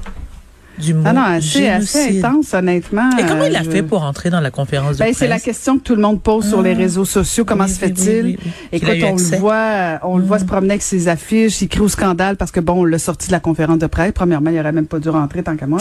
du 0.78 0.94
mot 0.94 1.02
Ah 1.06 1.12
non, 1.12 1.22
assez, 1.22 1.68
intense, 1.68 2.52
honnêtement. 2.54 3.10
Et 3.18 3.22
comment 3.26 3.42
Euh, 3.42 3.48
il 3.48 3.56
a 3.56 3.62
je- 3.62 3.70
fait 3.70 3.82
pour 3.82 4.02
entrer 4.02 4.30
dans 4.30 4.40
la 4.40 4.50
conférence 4.50 4.94
de 4.94 4.98
Ben, 4.98 5.04
presse? 5.06 5.16
c'est 5.18 5.28
la 5.28 5.38
question 5.40 5.78
que 5.78 5.82
tout 5.82 5.94
le 5.94 6.02
monde 6.02 6.22
pose 6.22 6.48
sur 6.48 6.62
les 6.62 6.74
réseaux 6.74 7.04
sociaux. 7.04 7.44
Comment 7.44 7.64
Oui, 7.64 7.70
se 7.70 7.78
fait-il? 7.78 8.24
oui, 8.24 8.36
oui, 8.44 8.50
oui. 8.72 8.78
Qu'il 8.80 8.88
Écoute, 8.90 9.04
on 9.10 9.14
accès. 9.14 9.36
le 9.36 9.40
voit, 9.40 9.54
euh, 9.54 9.96
on 10.02 10.18
le 10.18 10.24
voit 10.24 10.38
se 10.38 10.44
promener 10.44 10.70
avec 10.72 10.82
ses 10.82 11.08
affiches. 11.08 11.60
Il 11.62 11.68
crie 11.68 11.80
au 11.80 11.88
scandale 11.88 12.36
parce 12.36 12.50
que 12.50 12.60
bon, 12.60 12.80
on 12.80 12.84
l'a 12.84 12.98
sorti 12.98 13.28
de 13.28 13.32
la 13.32 13.40
conférence 13.40 13.78
de 13.78 13.86
presse. 13.86 14.12
Premièrement, 14.14 14.50
il 14.50 14.58
aurait 14.58 14.72
même 14.72 14.86
pas 14.86 14.98
dû 14.98 15.08
rentrer 15.08 15.42
tant 15.42 15.56
qu'à 15.56 15.66
moi. 15.66 15.78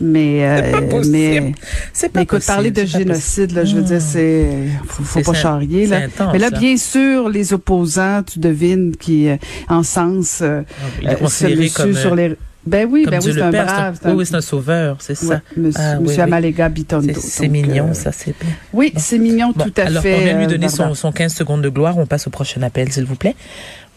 Mais, 0.00 0.44
euh, 0.44 0.72
pas 0.72 0.82
possible. 0.82 1.12
mais, 1.12 1.52
C'est 1.92 2.08
pas 2.08 2.20
mais 2.20 2.22
écoute, 2.24 2.38
possible, 2.38 2.54
parler 2.54 2.70
de 2.70 2.84
génocide, 2.84 3.52
là, 3.52 3.64
je 3.64 3.76
veux 3.76 3.82
dire, 3.82 4.00
c'est, 4.00 4.46
faut, 4.86 5.02
faut 5.04 5.20
pas 5.20 5.34
charrier, 5.38 5.86
là. 5.86 5.98
c'est 5.98 6.04
intense, 6.22 6.32
mais 6.32 6.38
là, 6.38 6.50
bien 6.50 6.76
sûr, 6.76 7.28
les 7.28 7.52
opposants, 7.52 8.22
tu 8.22 8.38
devines, 8.40 8.96
qui 8.96 9.28
euh, 9.28 9.36
euh, 9.70 10.62
Il 11.00 11.08
est 11.08 11.12
euh, 11.12 11.14
considéré 11.16 11.56
monsieur 11.62 11.84
comme, 11.84 11.94
sur 11.94 12.12
euh, 12.12 12.16
les, 12.16 12.36
ben 12.64 12.88
oui, 12.90 13.02
Comme 13.04 13.10
ben 13.12 13.18
Dieu 13.20 13.32
oui, 13.32 13.38
c'est 13.38 13.44
un 13.44 13.50
Père, 13.50 13.64
brave. 13.66 13.98
un- 14.04 14.14
oui, 14.14 14.24
c'est 14.26 14.34
un 14.36 14.40
sauveur, 14.40 14.96
c'est 15.00 15.20
Ouais, 15.22 15.28
ça. 15.28 15.40
monsieur, 15.56 15.80
Ah, 15.82 15.94
oui, 15.98 16.02
monsieur 16.04 16.16
oui. 16.18 16.22
Amalega 16.22 16.68
Bitondo. 16.68 17.12
C'est- 17.20 17.48
mignon, 17.48 17.88
euh, 17.90 17.94
ça, 17.94 18.12
c'est 18.12 18.34
bien. 18.40 18.50
Oui, 18.72 18.92
c'est 18.96 19.18
mignon, 19.18 19.52
Bon, 19.54 19.64
tout 19.64 19.72
à 19.80 19.86
alors, 19.86 20.02
fait. 20.02 20.14
on 20.14 20.20
vient 20.20 20.36
lui 20.38 20.44
euh, 20.44 20.48
donner 20.48 20.68
son, 20.68 20.94
son 20.94 21.10
15 21.12 21.34
secondes 21.34 21.62
de 21.62 21.68
gloire. 21.68 21.98
On 21.98 22.06
passe 22.06 22.26
au 22.26 22.30
prochain 22.30 22.62
appel, 22.62 22.92
s'il 22.92 23.04
vous 23.04 23.16
plaît. 23.16 23.34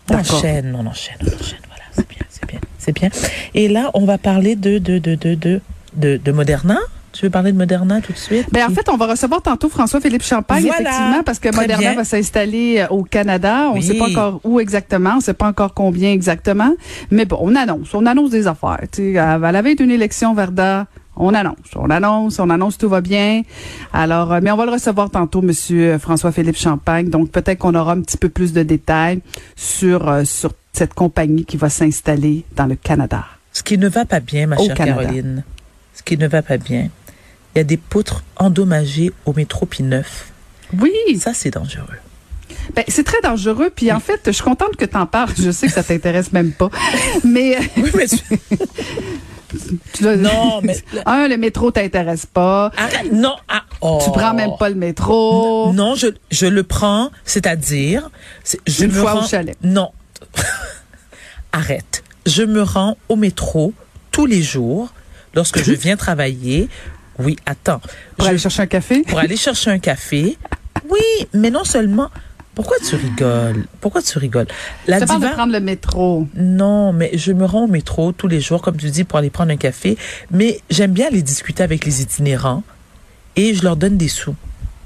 On 0.10 0.15
enchaîne, 0.15 0.75
on 0.77 0.86
enchaîne, 0.86 1.15
on 1.22 1.25
enchaîne. 1.25 1.60
Voilà, 1.67 1.84
c'est 1.91 2.07
bien, 2.07 2.19
c'est 2.29 2.45
bien, 2.48 2.60
c'est 2.79 2.91
bien. 2.93 3.10
Et 3.53 3.67
là, 3.67 3.91
on 3.93 4.05
va 4.05 4.17
parler 4.17 4.55
de, 4.55 4.77
de, 4.79 4.98
de, 5.00 5.15
de, 5.15 5.36
de, 5.36 5.62
de, 5.95 6.17
de 6.17 6.31
Moderna. 6.31 6.79
Tu 7.15 7.24
veux 7.25 7.29
parler 7.29 7.53
de 7.53 7.57
Moderna 7.57 8.01
tout 8.01 8.12
de 8.12 8.17
suite? 8.17 8.48
Ben, 8.51 8.65
en 8.69 8.74
fait, 8.74 8.89
on 8.89 8.98
va 8.98 9.07
recevoir 9.07 9.41
tantôt 9.41 9.69
François-Philippe 9.69 10.22
Champagne, 10.24 10.63
Voilà. 10.65 10.81
effectivement, 10.81 11.24
parce 11.24 11.39
que 11.39 11.48
Très 11.48 11.62
Moderna 11.62 11.81
bien. 11.81 11.95
va 11.95 12.03
s'installer 12.03 12.79
euh, 12.79 12.88
au 12.89 13.03
Canada. 13.03 13.67
On 13.69 13.75
ne 13.75 13.79
Oui. 13.79 13.84
sait 13.84 13.98
pas 13.98 14.10
encore 14.10 14.41
où 14.43 14.60
exactement, 14.60 15.12
on 15.13 15.17
ne 15.17 15.22
sait 15.22 15.34
pas 15.34 15.48
encore 15.48 15.74
combien 15.74 16.12
exactement. 16.12 16.74
Mais 17.12 17.24
bon, 17.25 17.38
on 17.39 17.55
annonce, 17.55 17.93
on 17.93 18.05
annonce 18.05 18.31
des 18.31 18.48
affaires. 18.48 18.81
Tu 18.91 19.17
à 19.17 19.38
la 19.38 19.62
veille 19.62 19.77
d'une 19.77 19.91
élection, 19.91 20.34
Verda, 20.34 20.88
on 21.15 21.34
annonce, 21.34 21.55
on 21.77 21.89
annonce, 21.89 22.38
on 22.39 22.50
annonce, 22.50 22.77
tout 22.77 22.89
va 22.89 23.00
bien. 23.00 23.43
Alors, 23.93 24.34
euh, 24.34 24.39
mais 24.43 24.51
on 24.51 24.57
va 24.57 24.65
le 24.65 24.72
recevoir 24.74 25.10
tantôt, 25.10 25.41
Monsieur 25.41 25.98
François-Philippe 25.98 26.57
Champagne. 26.57 27.10
Donc, 27.10 27.31
peut-être 27.31 27.60
qu'on 27.60 27.75
aura 27.75 27.93
un 27.93 28.01
petit 28.01 28.17
peu 28.17 28.27
plus 28.27 28.51
de 28.51 28.63
détails 28.63 29.22
sur, 29.55 30.10
euh, 30.10 30.25
sur 30.25 30.51
cette 30.74 30.93
compagnie 30.93 31.45
qui 31.45 31.55
va 31.55 31.69
s'installer 31.69 32.43
dans 32.57 32.65
le 32.65 32.75
Canada. 32.75 33.24
Ce 33.53 33.63
qui 33.63 33.77
ne 33.77 33.88
va 33.88 34.03
pas 34.03 34.19
bien, 34.19 34.48
ma 34.48 34.57
Au 34.57 34.65
chère 34.65 34.75
Canada. 34.75 35.01
Caroline. 35.03 35.43
Ce 35.93 36.03
qui 36.03 36.17
ne 36.17 36.27
va 36.27 36.41
pas 36.41 36.57
bien. 36.57 36.89
Il 37.56 37.60
y 37.60 37.62
a 37.62 37.64
des 37.64 37.78
poutres 37.78 38.24
endommagées 38.36 39.14
au 39.26 39.34
métro 39.34 39.66
P9. 39.66 40.04
Oui, 40.80 40.92
Ça, 41.20 41.34
c'est 41.34 41.52
dangereux. 41.52 41.86
Ben, 42.76 42.84
c'est 42.88 43.04
très 43.06 43.22
dangereux. 43.22 43.72
Puis 43.74 43.92
en 43.92 44.00
fait, 44.00 44.20
je 44.26 44.32
suis 44.32 44.44
contente 44.44 44.76
que 44.76 44.86
tu 44.86 44.98
en 44.98 45.06
parles. 45.06 45.32
Je 45.40 45.52
sais 45.52 45.68
que 45.68 45.74
ça 45.74 45.84
t'intéresse 45.84 46.32
même 46.34 46.52
pas. 46.52 46.70
Mais, 47.24 47.58
Oui, 47.78 47.92
mais 47.96 48.08
tu- 48.08 48.18
tu 49.94 50.04
dois- 50.04 50.16
Non, 50.18 50.60
mais- 50.62 50.78
Un, 51.06 51.28
le 51.30 51.38
métro 51.38 51.72
t'intéresse 51.72 52.26
pas. 52.26 52.72
Arrête, 52.78 53.12
non, 53.14 53.36
ah, 53.48 53.64
oh. 53.82 54.00
Tu 54.04 54.12
prends 54.12 54.34
même 54.34 54.52
pas 54.60 54.68
le 54.70 54.76
métro. 54.76 55.72
Non, 55.74 55.96
je, 55.96 56.08
je 56.32 56.46
le 56.48 56.64
prends, 56.64 57.10
c'est-à-dire, 57.24 58.10
Une 58.80 58.88
me 58.88 58.92
fois 58.92 59.14
au 59.14 59.20
rends- 59.20 59.28
chalet. 59.28 59.56
Non, 59.62 59.92
arrête. 61.52 62.04
Je 62.26 62.44
me 62.44 62.62
rends 62.64 62.98
au 63.10 63.16
métro 63.16 63.74
tous 64.12 64.26
les 64.26 64.42
jours 64.42 64.90
lorsque 65.36 65.62
je 65.64 65.72
viens 65.74 65.96
travailler. 65.96 66.70
Oui, 67.19 67.36
attends. 67.45 67.79
Pour 68.17 68.25
Je- 68.25 68.29
aller 68.31 68.38
chercher 68.39 68.62
un 68.63 68.67
café? 68.67 69.01
pour 69.03 69.19
aller 69.19 69.38
chercher 69.38 69.72
un 69.72 69.79
café. 69.79 70.38
Oui, 70.89 71.00
mais 71.34 71.50
non 71.50 71.63
seulement. 71.63 72.10
Pourquoi 72.53 72.77
tu 72.88 72.95
rigoles? 72.95 73.65
Pourquoi 73.81 74.01
tu 74.01 74.17
rigoles? 74.17 74.48
La 74.88 75.01
Tu 75.01 75.05
parles 75.07 75.22
de 75.24 75.27
prendre 75.27 75.51
le 75.51 75.60
métro. 75.60 76.25
Non, 76.36 76.93
mais 76.93 77.12
je 77.17 77.34
me 77.34 77.43
rends 77.45 77.65
au 77.65 77.67
métro 77.67 78.13
tous 78.13 78.27
les 78.29 78.39
jours, 78.39 78.62
comme 78.62 78.77
tu 78.77 78.89
dis, 78.89 79.03
pour 79.03 79.19
aller 79.19 79.29
prendre 79.29 79.51
un 79.51 79.57
café. 79.57 79.98
Mais 80.31 80.62
j'aime 80.69 80.91
bien 80.91 81.07
aller 81.07 81.22
discuter 81.22 81.63
avec 81.63 81.84
les 81.86 82.01
itinérants 82.01 82.63
et 83.36 83.53
je 83.53 83.63
leur 83.63 83.75
donne 83.75 83.98
des 83.98 84.07
sous. 84.07 84.36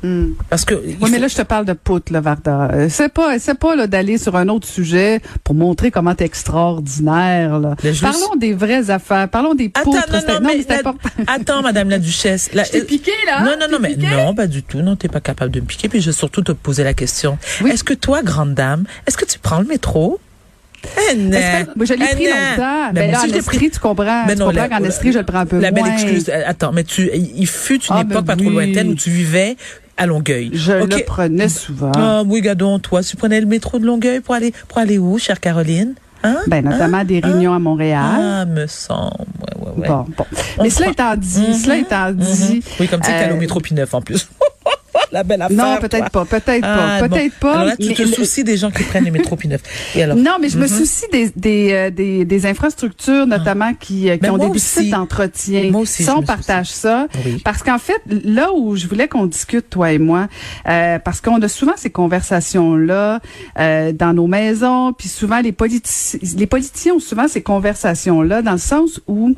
Hmm. 0.02 0.28
Parce 0.50 0.64
que. 0.64 0.76
Oui, 0.76 1.10
mais 1.12 1.20
là, 1.20 1.28
je 1.28 1.36
te 1.36 1.42
parle 1.42 1.66
de 1.66 1.74
poutre, 1.74 2.14
là, 2.14 2.22
Varda. 2.22 2.70
Euh, 2.74 2.88
C'est 2.90 3.10
pas, 3.12 3.38
c'est 3.38 3.58
pas 3.60 3.76
là, 3.76 3.86
d'aller 3.88 4.18
sur 4.18 4.36
un 4.38 4.48
autre 4.48 4.66
sujet 4.68 5.22
pour 5.44 5.56
montrer 5.56 5.92
comment 5.92 6.16
t'es 6.16 6.24
extraordinaire. 6.26 7.60
Là. 7.60 7.76
Parlons 8.02 8.36
des 8.38 8.54
vraies 8.54 8.90
affaires. 8.90 9.28
Parlons 9.30 9.54
des 9.56 9.72
Attends, 9.74 9.92
poutres. 9.92 10.12
non, 10.12 10.20
C'est- 10.26 10.34
non, 10.40 10.48
mais, 10.48 10.66
la- 10.68 10.76
important. 10.80 11.10
attends, 11.28 11.62
Madame 11.62 11.90
la 11.90 12.00
Duchesse. 12.00 12.50
La- 12.54 12.64
Je 12.64 12.72
t'ai 12.72 12.84
piqué, 12.84 13.12
là? 13.26 13.44
Non, 13.44 13.52
non, 13.60 13.68
non, 13.72 13.78
mais 13.82 13.96
piqué? 13.96 14.08
non, 14.10 14.34
pas 14.34 14.48
du 14.48 14.64
tout. 14.64 14.80
Non, 14.82 14.96
t'es 14.96 15.08
pas 15.10 15.20
capable 15.22 15.52
de 15.52 15.60
me 15.60 15.66
piquer. 15.66 15.90
Puis 15.90 16.00
je 16.02 16.08
vais 16.08 16.16
surtout 16.16 16.42
te 16.42 16.52
poser 16.54 16.84
la 16.84 16.94
question. 16.94 17.38
Oui. 17.62 17.72
Est-ce 17.72 17.84
que 17.84 17.94
toi, 17.94 18.22
grande 18.24 18.54
dame, 18.54 18.86
est-ce 19.08 19.18
que 19.18 19.26
tu 19.26 19.38
prends 19.40 19.60
le 19.60 19.66
métro? 19.68 20.20
Non. 21.18 21.32
Est-ce 21.34 21.66
que- 21.66 21.72
Moi, 21.76 21.86
je 21.86 21.94
l'ai 21.94 22.06
Eh, 22.10 22.16
pris 22.16 22.24
non. 22.24 22.30
longtemps. 22.30 22.86
Ben, 22.88 22.94
Mais 22.94 23.02
moi 23.08 23.12
là, 23.12 23.18
en 23.18 23.22
aussi, 23.24 23.30
je 23.30 23.34
l'ai 23.36 23.42
pris. 23.42 23.56
Estrie, 23.58 23.72
tu 23.72 23.80
comprends. 23.80 24.26
Mais 24.26 24.34
tu 24.36 24.40
non, 24.40 24.46
comprends 24.46 24.62
la- 24.62 24.70
qu'en 24.70 24.84
Estrie, 24.86 25.12
je 25.12 25.18
le 25.20 25.26
prends 25.26 25.40
un 25.40 25.46
peu 25.46 25.60
La 25.60 25.72
belle 25.72 25.84
moins. 25.84 25.94
excuse. 25.94 26.30
euh, 26.30 26.42
Attends, 26.46 26.72
mais 26.72 26.86
tu, 26.86 27.10
il 27.14 27.48
fut 27.48 27.76
une 27.76 27.82
Ah, 27.90 28.02
époque 28.02 28.24
ben 28.24 28.24
pas 28.24 28.36
trop 28.38 28.50
lointaine 28.50 28.88
où 28.88 28.96
tu 28.96 29.10
vivais 29.10 29.58
à 30.00 30.06
Longueuil. 30.08 30.50
Je 30.54 30.72
le 30.72 31.04
prenais 31.06 31.50
souvent. 31.50 31.92
Ah 31.96 32.24
oui, 32.26 32.42
gadon, 32.42 32.80
toi, 32.80 33.04
tu 33.04 33.16
prenais 33.16 33.40
le 33.40 33.46
métro 33.48 33.78
de 33.80 33.86
Longueuil 33.86 34.22
pour 34.22 34.34
aller, 34.34 34.54
pour 34.68 34.78
aller 34.80 34.98
où, 34.98 35.18
chère 35.20 35.40
Caroline? 35.40 35.94
Hein? 36.24 36.38
Ben, 36.48 36.66
notamment 36.66 37.04
des 37.06 37.20
réunions 37.20 37.54
à 37.54 37.60
Montréal. 37.60 38.02
Ah, 38.04 38.46
me 38.46 38.68
semble. 38.68 39.12
Ouais, 39.58 39.68
ouais, 39.68 39.82
ouais. 39.82 39.88
Bon, 39.88 40.06
bon. 40.18 40.26
On 40.58 40.64
Mais 40.64 40.70
cela 40.70 40.92
prend- 40.94 41.14
étant 41.14 41.16
dit, 41.16 41.40
Mhm, 41.48 41.54
cela 41.54 41.78
étant 41.78 42.12
dit. 42.12 42.56
mhm. 42.56 42.62
Oui, 42.80 42.88
comme 42.90 43.00
tu 43.00 43.06
sais 43.08 43.14
t'allais 43.20 43.32
au 43.32 43.36
euh, 43.36 43.40
métro 43.40 43.60
P9 43.62 43.86
en 43.94 44.02
plus. 44.02 44.28
La 45.12 45.24
belle 45.24 45.42
affaire. 45.42 45.58
Non, 45.58 45.78
peut-être 45.82 46.10
pas, 46.12 46.26
peut-être 46.26 46.64
Ah, 46.64 46.98
pas, 47.00 47.08
bon. 47.08 47.16
peut-être 47.16 47.36
pas. 47.40 47.54
Alors 47.54 47.66
là, 47.66 47.76
tu 47.78 47.88
mais 47.88 47.94
te 47.96 48.02
le- 48.04 48.08
soucies 48.10 48.44
des 48.44 48.58
gens 48.58 48.70
qui 48.70 48.84
prennent 48.84 49.06
les 49.06 49.12
métros 49.12 49.36
P9. 49.36 49.58
Et 49.96 50.04
alors? 50.04 50.16
Non, 50.16 50.34
mais 50.40 50.50
je 50.50 50.58
me 50.58 50.64
Mhm. 50.68 50.70
soucie 50.70 51.06
des, 51.12 51.30
des, 51.36 51.72
euh, 51.74 51.90
des, 51.90 52.26
des 52.26 52.46
infrastructures, 52.46 53.26
notamment, 53.26 53.74
qui, 53.74 54.10
euh, 54.10 54.14
qui 54.16 54.22
Ben, 54.22 54.32
ont 54.32 54.38
des 54.38 54.48
déficits 54.50 54.90
d'entretien. 54.92 55.72
Moi 55.72 55.82
aussi, 55.82 56.04
Ça, 56.04 56.16
on 56.18 56.22
partage 56.22 56.68
ça. 56.70 57.08
Oui. 57.26 57.42
Parce 57.44 57.64
qu'en 57.64 57.80
fait, 57.80 58.02
là 58.08 58.50
où 58.56 58.76
je 58.76 58.88
voulais 58.88 59.08
qu'on 59.08 59.26
discute, 59.26 59.70
toi 59.70 59.92
et 59.92 59.98
moi, 59.98 60.28
euh, 60.68 61.00
parce 61.00 61.22
qu'on 61.22 61.42
a 61.42 61.48
souvent 61.48 61.74
ces 61.76 61.90
conversations-là 61.90 63.20
euh, 63.60 63.92
dans 63.92 64.14
nos 64.14 64.28
maisons, 64.28 64.94
puis 64.94 65.08
souvent 65.08 65.40
les, 65.42 65.52
politici 65.52 66.20
les 66.38 66.46
politiciens 66.48 66.94
ont 66.96 67.00
souvent 67.00 67.28
ces 67.28 67.42
conversations-là 67.42 68.42
dans 68.42 68.52
le 68.54 68.58
sens 68.58 69.02
où 69.08 69.34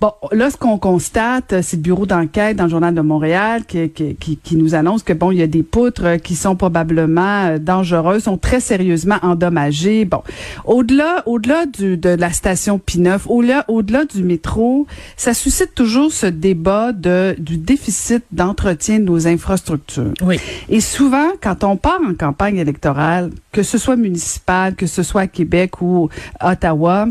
Bon, 0.00 0.12
là, 0.32 0.50
ce 0.50 0.56
qu'on 0.56 0.78
constate, 0.78 1.60
c'est 1.60 1.76
le 1.76 1.82
bureau 1.82 2.06
d'enquête 2.06 2.56
dans 2.56 2.64
le 2.64 2.70
Journal 2.70 2.94
de 2.94 3.02
Montréal 3.02 3.64
qui, 3.66 3.90
qui, 3.90 4.14
qui, 4.14 4.38
qui 4.38 4.56
nous 4.56 4.74
annonce 4.74 5.02
que, 5.02 5.12
bon, 5.12 5.30
il 5.30 5.36
y 5.36 5.42
a 5.42 5.46
des 5.46 5.62
poutres 5.62 6.04
euh, 6.06 6.16
qui 6.16 6.36
sont 6.36 6.56
probablement 6.56 7.44
euh, 7.44 7.58
dangereuses, 7.58 8.22
sont 8.22 8.38
très 8.38 8.60
sérieusement 8.60 9.18
endommagées. 9.20 10.06
Bon, 10.06 10.22
au-delà 10.64 11.22
au-delà 11.26 11.66
du, 11.66 11.98
de 11.98 12.08
la 12.08 12.32
station 12.32 12.80
P9, 12.84 13.26
au-delà 13.26 13.66
au-delà 13.68 14.06
du 14.06 14.22
métro, 14.22 14.86
ça 15.18 15.34
suscite 15.34 15.74
toujours 15.74 16.10
ce 16.12 16.24
débat 16.24 16.92
de, 16.92 17.36
du 17.38 17.58
déficit 17.58 18.24
d'entretien 18.32 19.00
de 19.00 19.04
nos 19.04 19.26
infrastructures. 19.28 20.14
Oui. 20.22 20.40
Et 20.70 20.80
souvent, 20.80 21.28
quand 21.42 21.62
on 21.62 21.76
part 21.76 22.00
en 22.08 22.14
campagne 22.14 22.56
électorale, 22.56 23.32
que 23.52 23.62
ce 23.62 23.76
soit 23.76 23.96
municipale, 23.96 24.76
que 24.76 24.86
ce 24.86 25.02
soit 25.02 25.22
à 25.22 25.26
Québec 25.26 25.82
ou 25.82 26.08
Ottawa, 26.40 27.06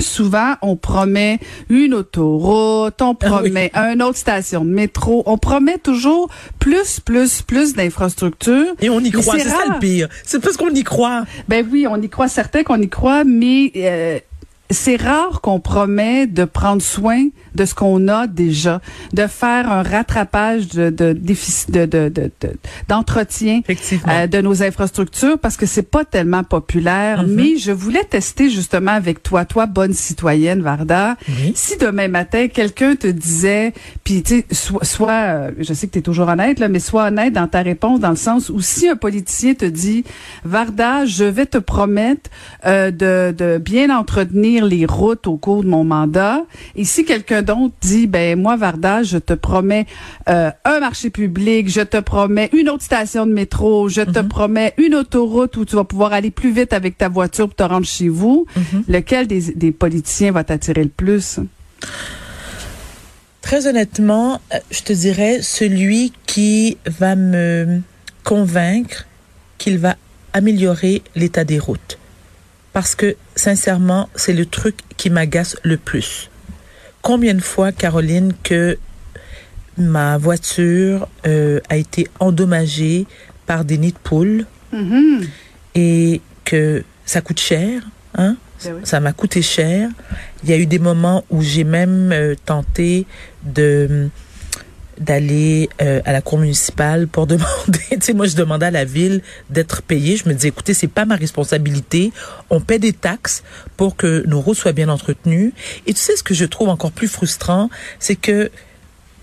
Souvent, 0.00 0.54
on 0.62 0.76
promet 0.76 1.40
une 1.68 1.94
autoroute, 1.94 3.00
on 3.02 3.14
promet 3.14 3.70
une 3.74 4.02
autre 4.02 4.18
station 4.18 4.64
de 4.64 4.70
métro, 4.70 5.22
on 5.26 5.38
promet 5.38 5.78
toujours 5.78 6.28
plus, 6.58 7.00
plus, 7.00 7.42
plus 7.42 7.74
d'infrastructures. 7.74 8.74
Et 8.80 8.90
on 8.90 9.00
y 9.00 9.10
croit, 9.10 9.38
c'est 9.38 9.48
ça 9.48 9.64
le 9.72 9.78
pire. 9.78 10.08
C'est 10.24 10.40
parce 10.40 10.56
qu'on 10.56 10.70
y 10.70 10.84
croit. 10.84 11.24
Ben 11.48 11.66
oui, 11.70 11.86
on 11.88 12.00
y 12.00 12.08
croit, 12.08 12.28
certain 12.28 12.62
qu'on 12.62 12.80
y 12.80 12.88
croit, 12.88 13.24
mais 13.24 13.72
euh, 13.76 14.18
c'est 14.70 14.96
rare 14.96 15.40
qu'on 15.40 15.60
promet 15.60 16.26
de 16.26 16.44
prendre 16.44 16.82
soin 16.82 17.28
de 17.58 17.64
ce 17.66 17.74
qu'on 17.74 18.08
a 18.08 18.26
déjà, 18.26 18.80
de 19.12 19.26
faire 19.26 19.70
un 19.70 19.82
rattrapage 19.82 20.68
de 20.68 20.88
de 20.90 21.12
déficit 21.12 21.70
de 21.70 21.84
de 21.84 22.08
de- 22.08 22.30
de- 22.40 22.56
d'entretien 22.88 23.60
euh, 24.08 24.26
de 24.26 24.40
nos 24.40 24.62
infrastructures 24.62 25.38
parce 25.38 25.56
que 25.56 25.66
c'est 25.66 25.82
pas 25.90 26.04
tellement 26.04 26.44
populaire. 26.44 27.24
Mhm. 27.24 27.34
Mais 27.34 27.56
je 27.58 27.72
voulais 27.72 28.04
tester 28.04 28.48
justement 28.48 28.92
avec 28.92 29.22
toi, 29.22 29.44
toi 29.44 29.66
bonne 29.66 29.92
citoyenne 29.92 30.62
Varda, 30.62 31.16
Oui. 31.28 31.52
si 31.54 31.76
demain 31.76 32.08
matin 32.08 32.48
quelqu'un 32.48 32.94
te 32.96 33.06
disait, 33.08 33.72
puis 34.04 34.22
tu 34.22 34.44
soit, 34.52 34.84
soit 34.84 35.10
euh, 35.12 35.50
je 35.58 35.72
sais 35.74 35.86
que 35.88 35.92
tu 35.92 35.98
es 35.98 36.02
toujours 36.02 36.28
honnête 36.28 36.58
là, 36.60 36.68
mais 36.68 36.78
sois 36.80 37.08
honnête 37.08 37.32
dans 37.32 37.48
ta 37.48 37.62
réponse 37.62 38.00
dans 38.00 38.10
le 38.10 38.16
sens 38.16 38.48
où 38.50 38.60
si 38.60 38.88
un 38.88 38.96
politicien 38.96 39.54
te 39.54 39.64
dit, 39.64 40.04
Varda, 40.44 41.04
je 41.06 41.24
vais 41.24 41.46
te 41.46 41.58
promettre 41.58 42.30
euh, 42.66 42.90
de, 42.90 43.34
de 43.36 43.58
bien 43.58 43.90
entretenir 43.96 44.64
les 44.64 44.86
routes 44.86 45.26
au 45.26 45.36
cours 45.36 45.62
de 45.64 45.68
mon 45.68 45.84
mandat, 45.84 46.42
et 46.76 46.84
si 46.84 47.04
quelqu'un 47.04 47.42
d'autre 47.48 47.74
dit, 47.80 48.06
ben 48.06 48.38
moi 48.38 48.56
Varda, 48.56 49.02
je 49.02 49.18
te 49.18 49.32
promets 49.32 49.86
euh, 50.28 50.50
un 50.64 50.80
marché 50.80 51.10
public, 51.10 51.68
je 51.68 51.80
te 51.80 51.98
promets 51.98 52.50
une 52.52 52.68
autre 52.68 52.84
station 52.84 53.26
de 53.26 53.32
métro, 53.32 53.88
je 53.88 54.02
te 54.02 54.20
promets 54.20 54.74
une 54.76 54.94
autoroute 54.94 55.56
où 55.56 55.64
tu 55.64 55.76
vas 55.76 55.84
pouvoir 55.84 56.12
aller 56.12 56.30
plus 56.30 56.52
vite 56.52 56.72
avec 56.72 56.98
ta 56.98 57.08
voiture 57.08 57.46
pour 57.46 57.56
te 57.56 57.62
rendre 57.62 57.86
chez 57.86 58.08
vous, 58.08 58.46
lequel 58.88 59.26
des, 59.26 59.52
des 59.54 59.72
politiciens 59.72 60.32
va 60.32 60.44
t'attirer 60.44 60.84
le 60.84 60.90
plus? 60.90 61.40
Très 63.40 63.66
honnêtement, 63.66 64.40
euh, 64.52 64.58
je 64.70 64.82
te 64.82 64.92
dirais 64.92 65.40
celui 65.40 66.12
qui 66.26 66.76
va 66.86 67.16
me 67.16 67.80
convaincre 68.24 69.06
qu'il 69.56 69.78
va 69.78 69.96
améliorer 70.34 71.02
l'état 71.16 71.44
des 71.44 71.58
routes. 71.58 71.98
Parce 72.74 72.94
que, 72.94 73.16
sincèrement, 73.34 74.08
c'est 74.14 74.34
le 74.34 74.44
truc 74.44 74.76
qui 74.98 75.08
m'agace 75.08 75.56
le 75.62 75.78
plus. 75.78 76.30
Combien 77.08 77.32
de 77.32 77.40
fois, 77.40 77.72
Caroline, 77.72 78.34
que 78.42 78.76
ma 79.78 80.18
voiture 80.18 81.08
euh, 81.26 81.58
a 81.70 81.78
été 81.78 82.06
endommagée 82.20 83.06
par 83.46 83.64
des 83.64 83.78
nids 83.78 83.92
de 83.92 83.98
poules 83.98 84.44
Mhm. 84.74 85.22
et 85.74 86.20
que 86.44 86.84
ça 87.06 87.22
coûte 87.22 87.40
cher, 87.40 87.80
hein? 88.14 88.36
Ben 88.62 88.74
oui. 88.74 88.80
Ça 88.84 89.00
m'a 89.00 89.14
coûté 89.14 89.40
cher. 89.40 89.88
Il 90.44 90.50
y 90.50 90.52
a 90.52 90.58
eu 90.58 90.66
des 90.66 90.78
moments 90.78 91.24
où 91.30 91.40
j'ai 91.40 91.64
même 91.64 92.12
euh, 92.12 92.34
tenté 92.44 93.06
de 93.42 94.10
d'aller 95.00 95.68
euh, 95.80 96.00
à 96.04 96.12
la 96.12 96.20
cour 96.20 96.38
municipale 96.38 97.08
pour 97.08 97.26
demander, 97.28 97.80
tu 97.90 97.98
sais, 98.00 98.12
moi 98.12 98.26
je 98.26 98.36
demandais 98.36 98.66
à 98.66 98.70
la 98.70 98.84
ville 98.84 99.22
d'être 99.50 99.82
payée. 99.82 100.16
Je 100.16 100.28
me 100.28 100.34
disais, 100.34 100.48
écoutez, 100.48 100.74
c'est 100.74 100.88
pas 100.88 101.04
ma 101.04 101.16
responsabilité. 101.16 102.12
On 102.50 102.60
paie 102.60 102.78
des 102.78 102.92
taxes 102.92 103.42
pour 103.76 103.96
que 103.96 104.24
nos 104.26 104.40
routes 104.40 104.56
soient 104.56 104.72
bien 104.72 104.88
entretenues. 104.88 105.52
Et 105.86 105.94
tu 105.94 106.00
sais, 106.00 106.16
ce 106.16 106.22
que 106.22 106.34
je 106.34 106.44
trouve 106.44 106.68
encore 106.68 106.92
plus 106.92 107.08
frustrant, 107.08 107.70
c'est 107.98 108.16
que 108.16 108.50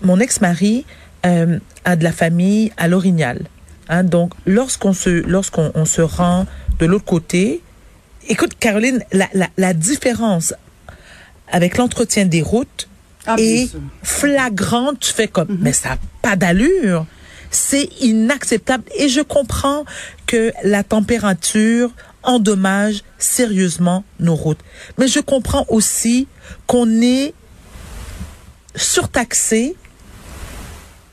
mon 0.02 0.20
ex-mari 0.20 0.84
euh, 1.24 1.58
a 1.84 1.96
de 1.96 2.04
la 2.04 2.12
famille 2.12 2.72
à 2.76 2.88
l'Orignal. 2.88 3.42
Hein, 3.88 4.04
donc, 4.04 4.32
lorsqu'on 4.46 4.92
se, 4.92 5.24
on 5.74 5.84
se 5.84 6.02
rend 6.02 6.46
de 6.78 6.86
l'autre 6.86 7.04
côté, 7.04 7.62
écoute, 8.28 8.52
Caroline, 8.58 9.02
la, 9.12 9.28
la 9.56 9.74
différence 9.74 10.54
avec 11.48 11.76
l'entretien 11.76 12.24
des 12.24 12.42
routes 12.42 12.88
Ah, 13.26 13.36
sûr. 13.36 13.80
flagrante. 14.02 15.00
Tu 15.00 15.12
fais 15.12 15.28
comme, 15.28 15.58
mais 15.60 15.72
ça 15.72 15.90
n'a 15.90 15.98
pas 16.22 16.36
d'allure. 16.36 17.06
C'est 17.50 17.88
inacceptable. 18.00 18.84
Et 18.98 19.08
je 19.08 19.20
comprends 19.20 19.84
que 20.26 20.52
la 20.64 20.82
température 20.82 21.90
endommage 22.22 23.02
sérieusement 23.18 24.04
nos 24.20 24.34
routes. 24.34 24.58
Mais 24.98 25.06
je 25.08 25.20
comprends 25.20 25.64
aussi 25.68 26.26
qu'on 26.66 27.00
est 27.00 27.34
surtaxé 28.74 29.76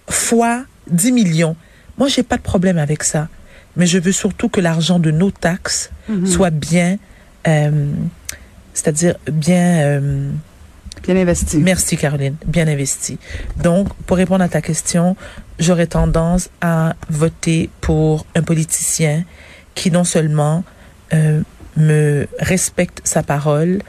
fois 0.10 0.66
10 0.88 1.12
millions. 1.12 1.56
Moi, 1.98 2.08
j'ai 2.08 2.24
pas 2.24 2.38
de 2.38 2.42
problème 2.42 2.78
avec 2.78 3.04
ça. 3.04 3.30
Mais 3.76 3.86
je 3.88 3.98
veux 3.98 4.12
surtout 4.12 4.50
que 4.50 4.60
l'argent 4.62 5.00
de 5.00 5.12
nos 5.12 5.32
taxes 5.32 5.92
soit 6.26 6.52
bien, 6.52 6.98
euh, 7.48 7.92
c'est-à-dire 8.74 9.16
bien, 9.32 9.80
euh, 9.82 10.30
bien 11.04 11.16
investi. 11.18 11.58
Merci 11.58 11.98
Caroline, 11.98 12.36
bien 12.46 12.68
investi. 12.68 13.18
Donc, 13.62 13.94
pour 14.06 14.18
répondre 14.18 14.44
à 14.44 14.48
ta 14.50 14.62
question, 14.62 15.16
j'aurais 15.60 15.88
tendance 15.88 16.50
à 16.62 16.96
voter 17.10 17.70
pour 17.82 18.26
un 18.36 18.42
politicien 18.42 19.24
qui 19.76 19.92
non 19.92 20.04
seulement 20.04 20.64
euh, 21.14 21.42
me 21.78 22.28
respecte 22.40 23.02
sa 23.04 23.22
parole 23.24 23.80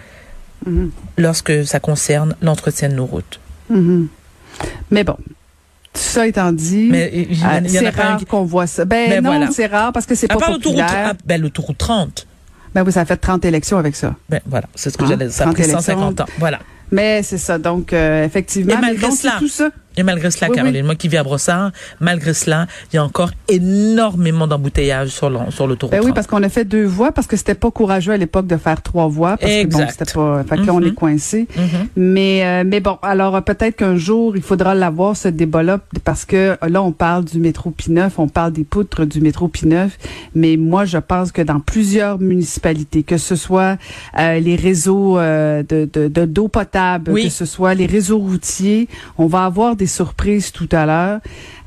Mhm. 0.66 0.90
lorsque 1.18 1.66
ça 1.66 1.78
concerne 1.80 2.34
l'entretien 2.40 2.88
de 2.88 2.94
nos 2.94 3.04
routes. 3.06 3.38
Mhm. 3.70 4.08
Mais 4.90 5.04
bon, 5.04 5.16
tout 5.92 6.00
ça 6.00 6.26
étant 6.26 6.52
dit, 6.52 6.90
euh, 6.94 7.24
a 7.44 7.60
c'est 7.68 7.88
rare 7.90 8.16
qui- 8.18 8.24
qu'on 8.24 8.44
voit 8.44 8.66
ça. 8.66 8.84
Ben 8.86 9.08
Mais 9.10 9.20
non, 9.20 9.30
voilà. 9.30 9.50
c'est 9.52 9.66
rare 9.66 9.92
parce 9.92 10.06
que 10.06 10.14
c'est 10.14 10.26
pas 10.28 10.36
part 10.36 10.50
l'autoroute, 10.52 10.80
populaire. 10.80 11.10
ah, 11.12 11.16
ben, 11.26 11.40
l'autoroute 11.40 11.76
30. 11.78 12.26
Ben 12.74 12.82
oui, 12.84 12.92
ça 12.92 13.02
a 13.02 13.04
fait 13.04 13.16
30 13.16 13.44
élections 13.44 13.78
avec 13.78 13.94
ça. 13.94 14.14
Ben, 14.30 14.40
voilà, 14.46 14.66
c'est 14.74 14.90
ce 14.90 14.96
que 14.98 15.04
Ah, 15.04 15.08
j'allais 15.08 15.26
dire. 15.26 15.34
Ça 15.34 15.42
a 15.44 15.46
30 15.46 15.54
pris 15.54 15.62
élections. 15.64 15.80
150 15.80 16.20
ans. 16.22 16.26
Voilà. 16.38 16.60
Mais 16.90 17.22
c'est 17.22 17.38
ça, 17.38 17.58
donc 17.58 17.92
euh, 17.92 18.24
effectivement. 18.24 18.72
Et 18.72 18.76
mais 18.76 18.80
malgré 18.80 19.08
donc, 19.08 19.16
cela, 19.16 19.36
tout 19.38 19.48
ça. 19.48 19.70
Et 19.96 20.02
malgré 20.02 20.30
cela, 20.30 20.48
Oui, 20.50 20.56
Caroline, 20.56 20.84
moi 20.84 20.94
qui 20.96 21.08
vis 21.08 21.16
à 21.18 21.22
Brossard, 21.22 21.70
malgré 22.00 22.34
cela, 22.34 22.66
il 22.92 22.96
y 22.96 22.98
a 22.98 23.04
encore 23.04 23.30
énormément 23.48 24.46
d'embouteillages 24.46 25.08
sur 25.10 25.30
l'en- 25.30 25.50
sur 25.50 25.66
l'autoroute. 25.66 25.92
Ben 25.92 25.98
oui, 26.00 26.06
30. 26.06 26.14
parce 26.14 26.26
qu'on 26.26 26.42
a 26.42 26.48
fait 26.48 26.64
deux 26.64 26.84
voies 26.84 27.12
parce 27.12 27.26
que 27.26 27.36
c'était 27.36 27.54
pas 27.54 27.70
courageux 27.70 28.12
à 28.12 28.16
l'époque 28.16 28.46
de 28.46 28.56
faire 28.56 28.80
trois 28.82 29.08
voies 29.08 29.36
parce 29.36 29.50
que 29.52 29.66
bon, 29.66 29.78
Exact. 29.78 29.90
c'était 29.98 30.12
pas. 30.12 30.42
Fait 30.44 30.56
que 30.56 30.62
là, 30.62 30.72
on 30.74 30.80
est 30.82 30.94
coincé. 30.94 31.46
Mhm. 31.56 31.64
Mais 31.96 32.44
euh, 32.44 32.64
mais 32.66 32.80
bon, 32.80 32.98
alors 33.02 33.42
peut-être 33.42 33.76
qu'un 33.76 33.96
jour 33.96 34.36
il 34.36 34.42
faudra 34.42 34.74
l'avoir 34.74 35.16
ce 35.16 35.28
débat-là 35.28 35.78
parce 36.04 36.24
que 36.24 36.36
euh, 36.62 36.68
là 36.68 36.82
on 36.82 36.92
parle 36.92 37.24
du 37.24 37.38
métro 37.38 37.70
P9, 37.76 38.10
on 38.18 38.28
parle 38.28 38.52
des 38.52 38.64
poutres 38.64 39.04
du 39.06 39.20
métro 39.20 39.48
P9, 39.48 39.88
mais 40.34 40.56
moi 40.56 40.84
je 40.84 40.98
pense 40.98 41.32
que 41.32 41.42
dans 41.42 41.60
plusieurs 41.60 42.18
municipalités, 42.20 43.02
que 43.02 43.18
ce 43.18 43.36
soit 43.36 43.78
euh, 44.18 44.38
les 44.40 44.56
réseaux 44.56 45.18
euh, 45.18 45.62
de 45.62 45.88
de- 45.92 46.08
de- 46.08 46.24
d'eau 46.24 46.48
potable, 46.48 47.12
Oui. 47.12 47.24
que 47.24 47.30
ce 47.30 47.44
soit 47.44 47.74
les 47.74 47.86
réseaux 47.86 48.18
routiers, 48.18 48.88
on 49.18 49.26
va 49.26 49.44
avoir 49.44 49.76
des 49.76 49.83
surprises 49.86 50.52
tout 50.52 50.68
à 50.72 50.86
l'heure. 50.86 51.20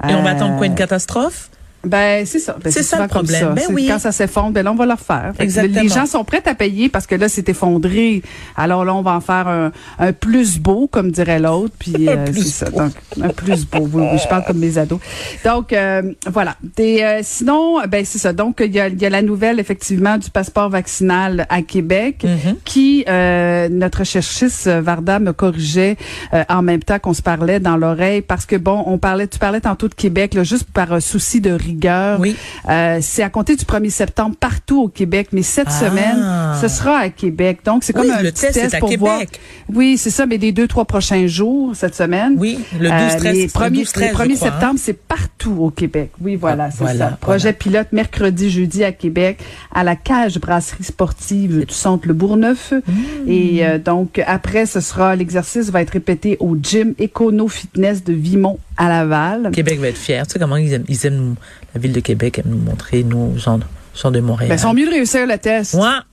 Et 0.07 0.13
on 0.13 0.23
va 0.23 0.29
Euh, 0.29 0.33
attendre 0.33 0.57
quoi, 0.57 0.65
une 0.67 0.75
catastrophe? 0.75 1.49
Ben, 1.87 2.25
c'est 2.25 2.39
ça. 2.39 2.55
Ben, 2.63 2.71
C'est 2.71 2.83
ça, 2.83 2.97
le 2.97 3.01
comme 3.03 3.09
problème. 3.25 3.41
ça. 3.41 3.49
Ben 3.53 3.63
oui. 3.73 3.87
Quand 3.89 3.99
ça 3.99 4.11
s'effondre, 4.11 4.51
ben 4.51 4.63
là, 4.63 4.71
on 4.71 4.75
va 4.75 4.85
le 4.85 4.93
refaire. 4.93 5.33
Que 5.37 5.43
Exactement. 5.43 5.81
Les 5.81 5.89
gens 5.89 6.05
sont 6.05 6.23
prêts 6.23 6.43
à 6.45 6.55
payer 6.55 6.89
parce 6.89 7.07
que 7.07 7.15
là, 7.15 7.29
c'est 7.29 7.47
effondré. 7.49 8.21
Alors 8.55 8.85
là, 8.85 8.93
on 8.95 9.01
va 9.01 9.11
en 9.13 9.21
faire 9.21 9.47
un, 9.47 9.71
un 9.99 10.13
plus 10.13 10.59
beau, 10.59 10.87
comme 10.87 11.11
dirait 11.11 11.39
l'autre. 11.39 11.73
Puis, 11.79 12.07
euh, 12.07 12.25
c'est 12.33 12.41
ça. 12.65 12.69
Donc, 12.69 12.91
un 13.21 13.29
plus 13.29 13.65
beau. 13.65 13.87
Oui, 13.93 14.03
oui, 14.13 14.17
je 14.21 14.27
parle 14.27 14.43
comme 14.45 14.57
mes 14.59 14.77
ados. 14.77 14.99
Donc, 15.45 15.73
euh, 15.73 16.13
voilà. 16.31 16.55
Des, 16.75 17.01
euh, 17.01 17.19
sinon, 17.23 17.79
ben, 17.87 18.03
c'est 18.05 18.17
ça. 18.19 18.33
Donc, 18.33 18.61
il 18.65 18.73
y 18.75 18.79
a, 18.79 18.87
y 18.89 19.05
a 19.05 19.09
la 19.09 19.21
nouvelle, 19.21 19.59
effectivement, 19.59 20.17
du 20.17 20.29
passeport 20.29 20.69
vaccinal 20.69 21.45
à 21.49 21.61
Québec 21.61 22.23
Mhm. 22.23 22.55
qui, 22.65 23.05
euh, 23.07 23.69
notre 23.69 24.03
cherchiste 24.03 24.67
euh, 24.67 24.81
Varda 24.81 25.19
me 25.19 25.31
corrigeait 25.33 25.95
euh, 26.33 26.43
en 26.49 26.61
même 26.61 26.81
temps 26.83 26.99
qu'on 26.99 27.13
se 27.13 27.21
parlait 27.21 27.59
dans 27.59 27.77
l'oreille 27.77 28.21
parce 28.21 28.45
que 28.45 28.55
bon, 28.55 28.83
on 28.87 28.97
parlait, 28.97 29.27
tu 29.27 29.39
parlais 29.39 29.61
tantôt 29.61 29.87
de 29.87 29.93
Québec, 29.93 30.33
là, 30.33 30.43
juste 30.43 30.65
par 30.71 30.91
un 30.93 30.99
souci 30.99 31.41
de 31.41 31.51
rigueur. 31.51 31.76
Oui. 32.19 32.35
Euh, 32.69 32.99
c'est 33.01 33.23
à 33.23 33.29
compter 33.29 33.55
du 33.55 33.65
1er 33.65 33.89
septembre 33.89 34.35
partout 34.39 34.83
au 34.83 34.87
Québec, 34.87 35.29
mais 35.31 35.41
cette 35.43 35.67
Ah. 35.69 35.79
semaine, 35.79 36.59
ce 36.61 36.67
sera 36.67 36.97
à 36.99 37.09
Québec. 37.09 37.59
Donc, 37.65 37.83
c'est 37.83 37.95
Oui, 37.97 38.07
comme 38.07 38.17
un 38.17 38.21
le 38.21 38.31
petit 38.31 38.41
test 38.41 38.57
est 38.57 38.75
à 38.75 38.79
pour 38.79 38.95
voir. 38.97 39.19
Québec. 39.19 39.39
Oui, 39.73 39.97
c'est 39.97 40.09
ça, 40.09 40.25
mais 40.25 40.37
des 40.37 40.51
deux, 40.51 40.67
trois 40.67 40.85
prochains 40.85 41.27
jours 41.27 41.75
cette 41.75 41.95
semaine. 41.95 42.33
Oui, 42.37 42.59
le 42.79 42.89
12-13. 42.89 42.89
Euh, 42.89 43.31
mais 43.33 43.43
le 43.43 43.47
1er, 43.47 43.83
12-13, 43.83 44.07
le 44.09 44.13
1er 44.13 44.29
je 44.33 44.35
crois, 44.35 44.47
hein. 44.47 44.51
septembre, 44.53 44.79
c'est 44.81 44.97
partout 44.97 45.55
au 45.59 45.69
Québec. 45.69 46.11
Oui, 46.21 46.35
voilà, 46.35 46.65
Ah, 46.65 46.71
c'est 46.71 46.83
voilà, 46.83 47.09
ça. 47.11 47.17
Projet 47.19 47.39
voilà. 47.39 47.53
pilote 47.53 47.87
mercredi, 47.91 48.49
jeudi 48.49 48.83
à 48.83 48.91
Québec, 48.91 49.39
à 49.73 49.83
la 49.83 49.95
cage 49.95 50.39
brasserie 50.39 50.83
sportive 50.83 51.65
du 51.65 51.73
centre 51.73 52.07
Le 52.07 52.13
Bourgneuf. 52.13 52.71
Mmh. 52.71 52.93
Et 53.29 53.65
euh, 53.65 53.77
donc, 53.77 54.21
après, 54.25 54.65
ce 54.65 54.79
sera, 54.79 55.15
l'exercice 55.15 55.69
va 55.69 55.81
être 55.81 55.91
répété 55.91 56.37
au 56.39 56.55
gym 56.61 56.93
Econo 57.01 57.47
Fitness 57.47 58.03
de 58.03 58.13
Vimont 58.13 58.59
à 58.77 58.89
Laval. 58.89 59.51
Québec 59.51 59.79
va 59.79 59.87
être 59.87 59.97
fier. 59.97 60.25
Tu 60.27 60.33
sais 60.33 60.39
comment 60.39 60.55
ils 60.57 60.73
aiment, 60.73 60.85
ils 60.87 61.05
aiment 61.05 61.15
nous- 61.15 61.35
la 61.73 61.81
ville 61.81 61.93
de 61.93 61.99
Québec 61.99 62.39
aime 62.39 62.45
nous 62.51 62.57
montrer, 62.57 63.03
nous, 63.03 63.37
gens, 63.37 63.59
gens 63.95 64.11
de 64.11 64.19
Montréal. 64.19 64.49
Ben, 64.49 64.55
ils 64.55 64.59
sont 64.59 64.73
mieux 64.73 64.85
de 64.85 64.91
réussir 64.91 65.25
le 65.25 65.37
test. 65.37 65.73
Moi, 65.75 66.03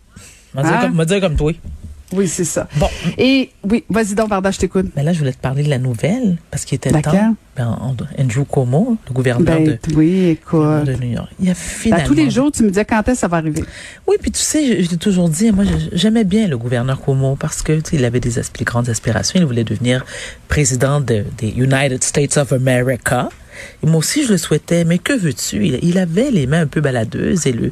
on 0.55 0.63
va 0.63 0.69
dire, 0.69 0.79
Hein? 0.79 0.81
comme- 0.83 0.93
on 0.93 0.97
va 0.97 1.05
dire 1.05 1.21
comme 1.21 1.37
toi. 1.37 1.53
Oui, 2.15 2.29
c'est 2.29 2.45
ça. 2.45 2.69
Bon, 2.77 2.89
Et 3.19 3.51
oui, 3.69 3.85
vas-y 3.91 4.15
donc, 4.15 4.29
Varda, 4.31 4.51
je 4.51 4.59
t'écoute. 4.59 4.87
mais 4.97 5.03
là, 5.03 5.13
je 5.13 5.19
voulais 5.19 5.33
te 5.33 5.39
parler 5.39 5.63
de 5.65 5.69
la 5.71 5.79
nouvelle, 5.79 6.37
parce 6.51 6.65
qu'il 6.65 6.77
était 6.77 6.91
temps. 7.03 7.35
Ben, 7.57 7.67
en- 7.69 7.95
Andrew 8.21 8.45
Cuomo, 8.45 8.97
le 9.09 9.13
gouverneur 9.15 9.45
Ben, 9.61 9.65
de, 9.65 9.79
oui, 9.95 10.29
écoute. 10.31 10.85
de 10.85 10.95
New 10.95 11.13
York. 11.13 11.29
Il 11.41 11.47
a 11.49 11.53
Ben, 11.53 11.55
finalement... 11.55 12.07
tous 12.07 12.15
les 12.15 12.31
jours, 12.31 12.51
tu 12.51 12.63
me 12.65 12.69
disais 12.69 12.85
quand 12.85 13.01
est-ce 13.03 13.13
que 13.13 13.19
ça 13.19 13.29
va 13.29 13.37
arriver. 13.37 13.63
Oui, 14.09 14.17
puis 14.21 14.31
tu 14.33 14.41
sais, 14.41 14.67
je, 14.79 14.83
je 14.87 14.91
l'ai 14.91 14.97
toujours 14.97 15.29
dit, 15.29 15.53
moi, 15.53 15.65
j'aimais 15.93 16.25
bien 16.25 16.49
le 16.49 16.59
gouverneur 16.59 17.01
Cuomo 17.01 17.37
parce 17.37 17.63
que, 17.63 17.81
il 17.93 18.05
avait 18.05 18.21
des 18.21 18.39
asp- 18.41 18.63
grandes 18.65 18.89
aspirations. 18.89 19.39
Il 19.39 19.47
voulait 19.47 19.63
devenir 19.65 20.05
président 20.49 21.01
de- 21.01 21.25
des 21.39 21.49
United 21.51 22.03
States 22.03 22.37
of 22.37 22.53
America. 22.53 23.29
Et 23.85 23.87
moi 23.87 23.99
aussi, 23.99 24.25
je 24.25 24.33
le 24.33 24.39
souhaitais. 24.39 24.85
Mais 24.85 24.99
que 24.99 25.13
veux-tu? 25.13 25.65
Il, 25.65 25.79
il 25.83 25.99
avait 25.99 26.33
les 26.33 26.49
mains 26.49 26.63
un 26.63 26.67
peu 26.67 26.81
baladeuses 26.81 27.47
et 27.47 27.53
le, 27.53 27.71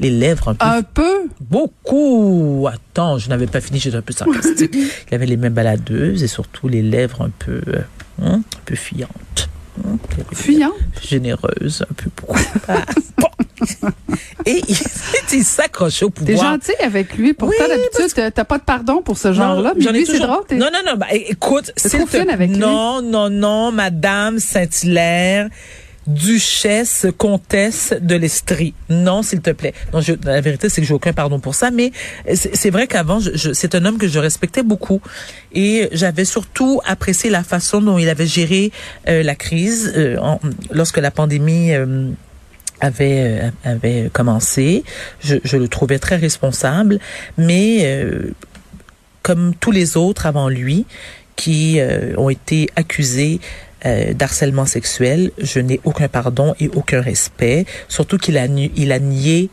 les 0.00 0.10
lèvres 0.10 0.48
un 0.48 0.54
peu 0.54 0.66
Un 0.66 0.82
peu? 0.82 1.28
Beaucoup. 1.40 2.66
Attends, 2.72 3.18
je 3.18 3.28
n'avais 3.28 3.46
pas 3.46 3.60
fini, 3.60 3.78
j'étais 3.80 3.96
un 3.96 4.02
peu 4.02 4.12
sarcastique. 4.12 4.74
Il 5.10 5.14
avait 5.14 5.26
les 5.26 5.36
mains 5.36 5.50
baladeuses 5.50 6.22
et 6.22 6.28
surtout 6.28 6.68
les 6.68 6.82
lèvres 6.82 7.22
un 7.22 7.30
peu, 7.30 7.60
euh, 7.68 7.80
hein, 8.22 8.40
un 8.44 8.60
peu 8.64 8.74
fuyantes. 8.74 9.48
Hein, 9.84 9.96
Fuyant. 10.32 10.72
Généreuses, 11.02 11.84
un 11.88 11.94
peu 11.94 12.10
beaucoup. 12.16 12.38
Bon. 13.18 13.28
Et 14.46 14.60
il, 15.32 15.44
s'accrochait 15.44 16.04
au 16.04 16.10
T'es 16.10 16.32
pouvoir. 16.32 16.52
gentil 16.54 16.72
avec 16.82 17.16
lui. 17.16 17.32
Pourtant, 17.32 17.54
Oui, 17.60 17.68
d'habitude, 17.68 18.32
t'as- 18.34 18.44
pas 18.44 18.58
de 18.58 18.62
pardon 18.64 19.00
pour 19.02 19.16
ce 19.16 19.32
genre-là. 19.32 19.72
Mais 19.76 19.92
lui, 19.92 20.04
c'est 20.06 20.12
toujours- 20.12 20.26
drôle. 20.28 20.46
t'es- 20.46 20.56
Non, 20.56 20.66
non, 20.72 20.80
non. 20.84 20.96
bah, 20.96 21.06
écoute, 21.12 21.72
T'es 21.76 21.88
trop 21.88 22.04
te 22.06 22.30
avec 22.30 22.50
lui? 22.50 22.58
Non, 22.58 23.00
non, 23.02 23.30
non, 23.30 23.72
Madame 23.72 24.38
Saint-Hilaire. 24.38 25.48
Duchesse, 26.06 27.06
comtesse 27.16 27.94
de 28.00 28.14
l'Estrie. 28.14 28.74
Non, 28.90 29.22
s'il 29.22 29.40
te 29.40 29.50
plaît. 29.50 29.74
Non, 29.92 30.00
je, 30.00 30.12
la 30.24 30.40
vérité, 30.40 30.68
c'est 30.68 30.80
que 30.80 30.86
j'ai 30.86 30.94
aucun 30.94 31.12
pardon 31.12 31.40
pour 31.40 31.54
ça, 31.54 31.70
mais 31.70 31.92
c'est 32.34 32.70
vrai 32.70 32.86
qu'avant, 32.86 33.20
je, 33.20 33.30
je- 33.34 33.52
c'est 33.52 33.74
un 33.74 33.84
homme 33.84 33.98
que 33.98 34.08
je 34.08 34.18
respectais 34.18 34.62
beaucoup 34.62 35.00
et 35.52 35.88
j'avais 35.92 36.24
surtout 36.24 36.80
apprécié 36.84 37.30
la 37.30 37.42
façon 37.42 37.80
dont 37.80 37.98
il 37.98 38.08
avait 38.08 38.26
géré 38.26 38.70
euh, 39.08 39.22
la 39.22 39.34
crise 39.34 39.92
euh, 39.96 40.16
lorsque 40.70 40.98
la 40.98 41.10
pandémie 41.10 41.72
euh, 41.72 42.10
avait 42.80 43.40
euh, 43.44 43.50
avait 43.64 44.10
commencé. 44.12 44.84
Je, 45.20 45.36
je 45.44 45.56
le 45.56 45.68
trouvais 45.68 45.98
très 45.98 46.16
responsable, 46.16 46.98
mais 47.38 47.80
euh, 47.84 48.32
comme 49.22 49.54
tous 49.54 49.70
les 49.70 49.96
autres 49.96 50.26
avant 50.26 50.48
lui 50.48 50.84
qui 51.36 51.80
euh, 51.80 52.14
ont 52.16 52.28
été 52.30 52.68
accusés 52.76 53.40
euh, 53.86 54.12
d'harcèlement 54.14 54.66
sexuel, 54.66 55.30
je 55.38 55.60
n'ai 55.60 55.80
aucun 55.84 56.08
pardon 56.08 56.54
et 56.60 56.68
aucun 56.68 57.00
respect, 57.00 57.66
surtout 57.88 58.18
qu'il 58.18 58.38
a, 58.38 58.46
il 58.46 58.92
a 58.92 58.98
nié 58.98 59.50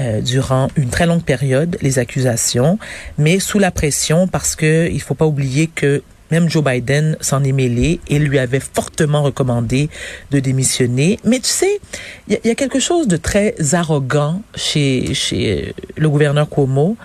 euh, 0.00 0.20
durant 0.20 0.68
une 0.76 0.88
très 0.88 1.06
longue 1.06 1.24
période 1.24 1.76
les 1.82 1.98
accusations, 1.98 2.78
mais 3.18 3.38
sous 3.38 3.58
la 3.58 3.70
pression 3.70 4.28
parce 4.28 4.56
que 4.56 4.88
il 4.90 5.00
faut 5.00 5.14
pas 5.14 5.26
oublier 5.26 5.66
que 5.66 6.02
même 6.30 6.48
Joe 6.48 6.62
Biden 6.64 7.16
s'en 7.20 7.42
est 7.42 7.52
mêlé 7.52 8.00
et 8.08 8.18
lui 8.18 8.38
avait 8.38 8.60
fortement 8.60 9.22
recommandé 9.22 9.90
de 10.30 10.40
démissionner. 10.40 11.18
Mais 11.24 11.38
tu 11.40 11.48
sais, 11.48 11.80
il 12.28 12.38
y, 12.44 12.48
y 12.48 12.50
a 12.50 12.54
quelque 12.54 12.78
chose 12.78 13.08
de 13.08 13.16
très 13.16 13.54
arrogant 13.72 14.42
chez, 14.54 15.12
chez 15.12 15.68
euh, 15.68 15.72
le 15.96 16.08
gouverneur 16.08 16.48
Cuomo 16.48 16.96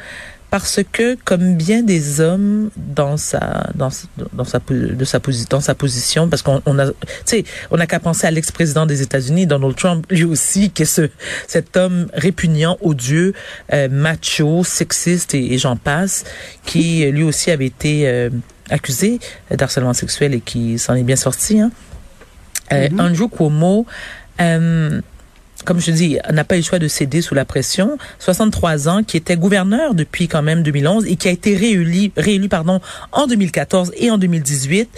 parce 0.57 0.79
que 0.89 1.17
comme 1.25 1.55
bien 1.55 1.83
des 1.83 2.21
hommes 2.21 2.69
dans 2.77 3.17
sa 3.17 3.69
dans 3.75 3.89
dans 4.31 4.45
sa 4.45 4.59
de 4.69 5.03
sa 5.03 5.19
dans 5.49 5.59
sa 5.59 5.75
position 5.75 6.29
parce 6.29 6.43
qu'on 6.43 6.61
on 6.65 6.79
a 6.79 6.87
tu 6.87 6.93
sais 7.25 7.43
on 7.71 7.75
n'a 7.77 7.87
qu'à 7.87 7.99
penser 7.99 8.25
à 8.25 8.31
l'ex-président 8.31 8.85
des 8.85 9.01
États-Unis 9.01 9.47
Donald 9.47 9.75
Trump 9.75 10.05
lui 10.09 10.23
aussi 10.23 10.69
qui 10.69 10.83
est 10.83 10.85
ce 10.85 11.09
cet 11.45 11.75
homme 11.75 12.07
répugnant 12.13 12.77
odieux 12.79 13.33
euh, 13.73 13.89
macho 13.89 14.63
sexiste 14.63 15.33
et, 15.35 15.53
et 15.53 15.57
j'en 15.57 15.75
passe 15.75 16.23
qui 16.65 17.05
lui 17.11 17.23
aussi 17.23 17.51
avait 17.51 17.65
été 17.65 18.07
euh, 18.07 18.29
accusé 18.69 19.19
d'harcèlement 19.51 19.93
sexuel 19.93 20.33
et 20.33 20.39
qui 20.39 20.79
s'en 20.79 20.95
est 20.95 21.03
bien 21.03 21.17
sorti 21.17 21.59
hein. 21.59 21.71
Euh, 22.71 22.87
Mhm. 22.89 22.99
Andrew 23.01 23.27
Cuomo 23.27 23.85
euh, 24.39 25.01
comme 25.65 25.81
je 25.81 25.91
dis, 25.91 26.17
n'a 26.31 26.43
pas 26.43 26.55
eu 26.55 26.59
le 26.59 26.63
choix 26.63 26.79
de 26.79 26.87
céder 26.87 27.21
sous 27.21 27.35
la 27.35 27.45
pression. 27.45 27.97
63 28.19 28.87
ans, 28.87 29.03
qui 29.03 29.17
était 29.17 29.35
gouverneur 29.35 29.93
depuis 29.93 30.27
quand 30.27 30.41
même 30.41 30.63
2011 30.63 31.05
et 31.07 31.15
qui 31.15 31.27
a 31.27 31.31
été 31.31 31.55
réélu, 31.55 32.11
réélu 32.15 32.47
pardon, 32.47 32.79
en 33.11 33.27
2014 33.27 33.91
et 33.97 34.09
en 34.11 34.17
2018. 34.17 34.89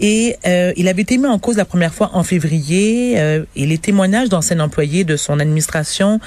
Et 0.00 0.36
euh, 0.46 0.72
il 0.76 0.88
avait 0.88 1.02
été 1.02 1.18
mis 1.18 1.26
en 1.26 1.38
cause 1.38 1.56
la 1.56 1.64
première 1.64 1.92
fois 1.92 2.10
en 2.14 2.22
février. 2.22 3.14
Euh, 3.18 3.44
et 3.56 3.66
les 3.66 3.78
témoignages 3.78 4.28
d'anciens 4.28 4.60
employés 4.60 5.04
de 5.04 5.16
son 5.16 5.40
administration 5.40 6.20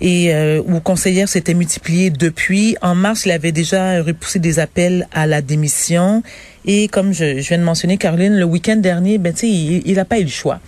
et 0.00 0.34
euh, 0.34 0.60
où 0.66 0.80
conseillère 0.80 1.28
s'étaient 1.28 1.54
multipliés 1.54 2.10
depuis. 2.10 2.76
En 2.82 2.94
mars, 2.94 3.24
il 3.24 3.30
avait 3.30 3.52
déjà 3.52 4.02
repoussé 4.02 4.38
des 4.38 4.58
appels 4.58 5.06
à 5.12 5.26
la 5.26 5.42
démission. 5.42 6.22
Et 6.64 6.88
comme 6.88 7.12
je, 7.12 7.40
je 7.40 7.48
viens 7.48 7.58
de 7.58 7.64
mentionner, 7.64 7.98
Caroline, 7.98 8.36
le 8.36 8.44
week-end 8.44 8.76
dernier, 8.76 9.18
ben, 9.18 9.32
il 9.42 9.94
n'a 9.94 10.04
pas 10.04 10.18
eu 10.18 10.24
le 10.24 10.28
choix 10.28 10.60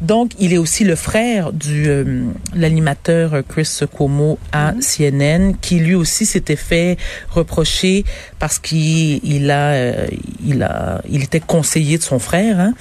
Donc, 0.00 0.30
il 0.38 0.52
est 0.52 0.58
aussi 0.58 0.84
le 0.84 0.94
frère 0.94 1.52
du 1.52 1.88
euh, 1.88 2.22
l'animateur 2.54 3.42
Chris 3.48 3.68
Cuomo 3.92 4.38
à 4.52 4.72
Mhm. 4.72 4.80
CNN, 4.80 5.52
qui 5.60 5.80
lui 5.80 5.94
aussi 5.96 6.24
s'était 6.24 6.54
fait 6.56 6.96
reprocher 7.30 8.04
parce 8.38 8.58
qu'il 8.60 9.18
il 9.24 9.50
a, 9.50 9.70
euh, 9.72 10.06
il 10.46 10.62
a, 10.62 11.02
il 11.10 11.24
était 11.24 11.40
conseiller 11.40 11.98
de 11.98 12.02
son 12.04 12.18
frère. 12.20 12.60
Hein. 12.60 12.74